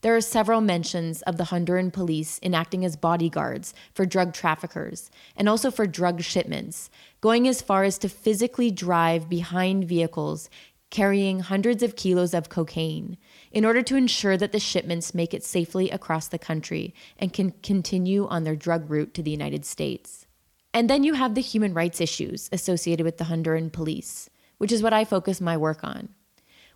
There 0.05 0.15
are 0.15 0.21
several 0.21 0.61
mentions 0.61 1.23
of 1.23 1.37
the 1.37 1.45
Honduran 1.45 1.91
police 1.91 2.39
enacting 2.43 2.85
as 2.85 2.95
bodyguards 2.95 3.73
for 3.91 4.05
drug 4.05 4.35
traffickers 4.35 5.09
and 5.35 5.49
also 5.49 5.71
for 5.71 5.87
drug 5.87 6.21
shipments, 6.21 6.91
going 7.21 7.47
as 7.47 7.63
far 7.63 7.83
as 7.83 7.97
to 7.97 8.07
physically 8.07 8.69
drive 8.69 9.27
behind 9.27 9.85
vehicles 9.85 10.47
carrying 10.91 11.39
hundreds 11.39 11.81
of 11.81 11.95
kilos 11.95 12.35
of 12.35 12.49
cocaine 12.49 13.17
in 13.51 13.65
order 13.65 13.81
to 13.81 13.95
ensure 13.95 14.37
that 14.37 14.51
the 14.51 14.59
shipments 14.59 15.15
make 15.15 15.33
it 15.33 15.43
safely 15.43 15.89
across 15.89 16.27
the 16.27 16.37
country 16.37 16.93
and 17.17 17.33
can 17.33 17.49
continue 17.63 18.27
on 18.27 18.43
their 18.43 18.55
drug 18.55 18.87
route 18.91 19.15
to 19.15 19.23
the 19.23 19.31
United 19.31 19.65
States. 19.65 20.27
And 20.71 20.87
then 20.87 21.03
you 21.03 21.15
have 21.15 21.33
the 21.33 21.41
human 21.41 21.73
rights 21.73 21.99
issues 21.99 22.47
associated 22.51 23.05
with 23.05 23.17
the 23.17 23.23
Honduran 23.23 23.73
police, 23.73 24.29
which 24.59 24.71
is 24.71 24.83
what 24.83 24.93
I 24.93 25.03
focus 25.03 25.41
my 25.41 25.57
work 25.57 25.83
on. 25.83 26.09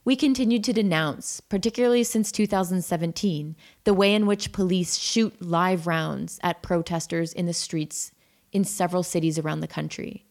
We 0.10 0.16
continue 0.16 0.58
to 0.62 0.74
denounce, 0.74 1.40
particularly 1.40 2.04
since 2.04 2.32
2017, 2.32 3.56
the 3.84 3.94
way 3.94 4.16
in 4.16 4.26
which 4.26 4.52
police 4.52 4.98
shoot 4.98 5.40
live 5.40 5.86
rounds 5.86 6.40
at 6.42 6.64
protesters 6.64 7.32
in 7.32 7.46
the 7.46 7.54
streets 7.54 8.12
in 8.52 8.64
several 8.64 9.04
cities 9.04 9.38
around 9.38 9.60
the 9.60 9.68
country. 9.68 10.26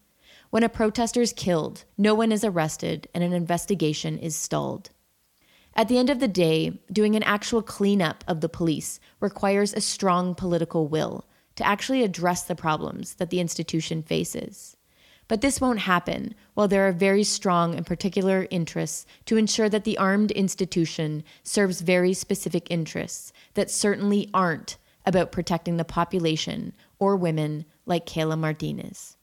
When 0.51 0.65
a 0.65 0.69
protester 0.69 1.23
is 1.23 1.33
killed, 1.33 1.85
no 1.97 2.13
one 2.13 2.33
is 2.33 2.43
arrested 2.43 3.07
and 3.15 3.23
an 3.23 3.33
investigation 3.33 4.19
is 4.19 4.35
stalled. 4.35 4.91
At 5.77 5.87
the 5.87 5.99
end 5.99 6.11
of 6.11 6.19
the 6.19 6.27
day, 6.27 6.81
doing 6.91 7.15
an 7.15 7.23
actual 7.23 7.63
cleanup 7.63 8.25
of 8.27 8.41
the 8.41 8.49
police 8.49 8.99
requires 9.21 9.73
a 9.73 9.81
strong 9.81 10.35
political 10.35 10.89
will 10.89 11.25
to 11.55 11.65
actually 11.65 12.03
address 12.03 12.43
the 12.43 12.57
problems 12.57 13.15
that 13.15 13.31
the 13.31 13.39
institution 13.39 14.03
faces. 14.03 14.77
But 15.29 15.43
this 15.43 15.61
won't 15.61 15.81
happen 15.81 16.35
while 16.55 16.69
there 16.69 16.89
are 16.89 16.93
very 16.93 17.23
strong 17.23 17.75
and 17.75 17.87
particular 17.87 18.49
interests 18.51 19.05
to 19.27 19.37
ensure 19.37 19.69
that 19.69 19.85
the 19.85 19.99
armed 19.99 20.31
institution 20.31 21.23
serves 21.43 21.83
very 21.83 22.15
specific 22.15 22.67
interests 22.71 23.33
that 23.53 23.71
certainly 23.71 24.31
aren't 24.33 24.79
about 25.05 25.31
protecting 25.31 25.77
the 25.77 25.85
population 25.85 26.73
or 26.99 27.15
women 27.15 27.67
like 27.85 28.07
Kayla 28.07 28.39
Martinez. 28.39 29.17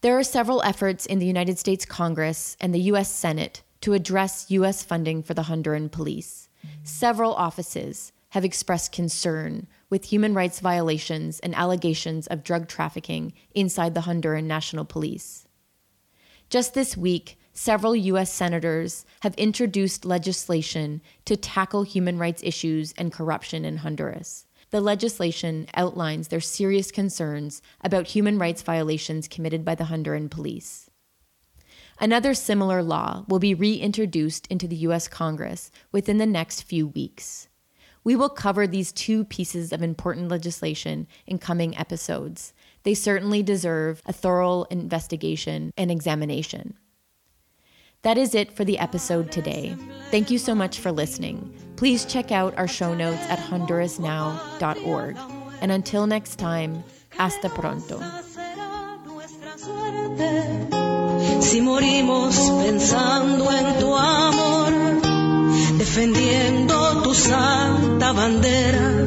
There 0.00 0.16
are 0.16 0.22
several 0.22 0.62
efforts 0.62 1.06
in 1.06 1.18
the 1.18 1.26
United 1.26 1.58
States 1.58 1.84
Congress 1.84 2.56
and 2.60 2.72
the 2.72 2.80
U.S. 2.92 3.10
Senate 3.10 3.62
to 3.80 3.94
address 3.94 4.50
U.S. 4.50 4.84
funding 4.84 5.22
for 5.22 5.34
the 5.34 5.42
Honduran 5.42 5.90
police. 5.90 6.47
Several 6.82 7.34
offices 7.34 8.12
have 8.30 8.44
expressed 8.44 8.92
concern 8.92 9.66
with 9.90 10.04
human 10.04 10.34
rights 10.34 10.60
violations 10.60 11.40
and 11.40 11.54
allegations 11.54 12.26
of 12.26 12.44
drug 12.44 12.68
trafficking 12.68 13.32
inside 13.54 13.94
the 13.94 14.02
Honduran 14.02 14.44
National 14.44 14.84
Police. 14.84 15.46
Just 16.50 16.74
this 16.74 16.96
week, 16.96 17.38
several 17.52 17.94
U.S. 17.94 18.32
senators 18.32 19.04
have 19.20 19.34
introduced 19.34 20.04
legislation 20.04 21.02
to 21.24 21.36
tackle 21.36 21.82
human 21.82 22.18
rights 22.18 22.42
issues 22.42 22.92
and 22.96 23.12
corruption 23.12 23.64
in 23.64 23.78
Honduras. 23.78 24.46
The 24.70 24.80
legislation 24.80 25.66
outlines 25.74 26.28
their 26.28 26.40
serious 26.40 26.90
concerns 26.90 27.62
about 27.82 28.08
human 28.08 28.38
rights 28.38 28.62
violations 28.62 29.28
committed 29.28 29.64
by 29.64 29.74
the 29.74 29.84
Honduran 29.84 30.30
police. 30.30 30.90
Another 32.00 32.32
similar 32.32 32.82
law 32.82 33.24
will 33.28 33.40
be 33.40 33.54
reintroduced 33.54 34.46
into 34.48 34.68
the 34.68 34.76
U.S. 34.76 35.08
Congress 35.08 35.70
within 35.90 36.18
the 36.18 36.26
next 36.26 36.62
few 36.62 36.86
weeks. 36.86 37.48
We 38.04 38.14
will 38.14 38.28
cover 38.28 38.66
these 38.66 38.92
two 38.92 39.24
pieces 39.24 39.72
of 39.72 39.82
important 39.82 40.28
legislation 40.28 41.08
in 41.26 41.38
coming 41.38 41.76
episodes. 41.76 42.52
They 42.84 42.94
certainly 42.94 43.42
deserve 43.42 44.00
a 44.06 44.12
thorough 44.12 44.62
investigation 44.70 45.72
and 45.76 45.90
examination. 45.90 46.78
That 48.02 48.16
is 48.16 48.34
it 48.34 48.52
for 48.52 48.64
the 48.64 48.78
episode 48.78 49.32
today. 49.32 49.76
Thank 50.12 50.30
you 50.30 50.38
so 50.38 50.54
much 50.54 50.78
for 50.78 50.92
listening. 50.92 51.52
Please 51.76 52.04
check 52.04 52.30
out 52.30 52.56
our 52.56 52.68
show 52.68 52.94
notes 52.94 53.26
at 53.28 53.40
hondurasnow.org. 53.40 55.16
And 55.60 55.72
until 55.72 56.06
next 56.06 56.36
time, 56.36 56.84
hasta 57.10 57.48
pronto. 57.50 57.98
Si 61.40 61.60
morimos 61.60 62.36
pensando 62.64 63.50
en 63.50 63.78
tu 63.78 63.96
amor, 63.96 64.72
defendiendo 65.78 67.02
tu 67.02 67.14
santa 67.14 68.12
bandera 68.12 69.04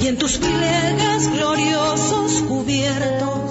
y 0.00 0.06
en 0.06 0.16
tus 0.18 0.38
pliegues 0.38 1.30
gloriosos 1.32 2.42
cubiertos 2.48 3.43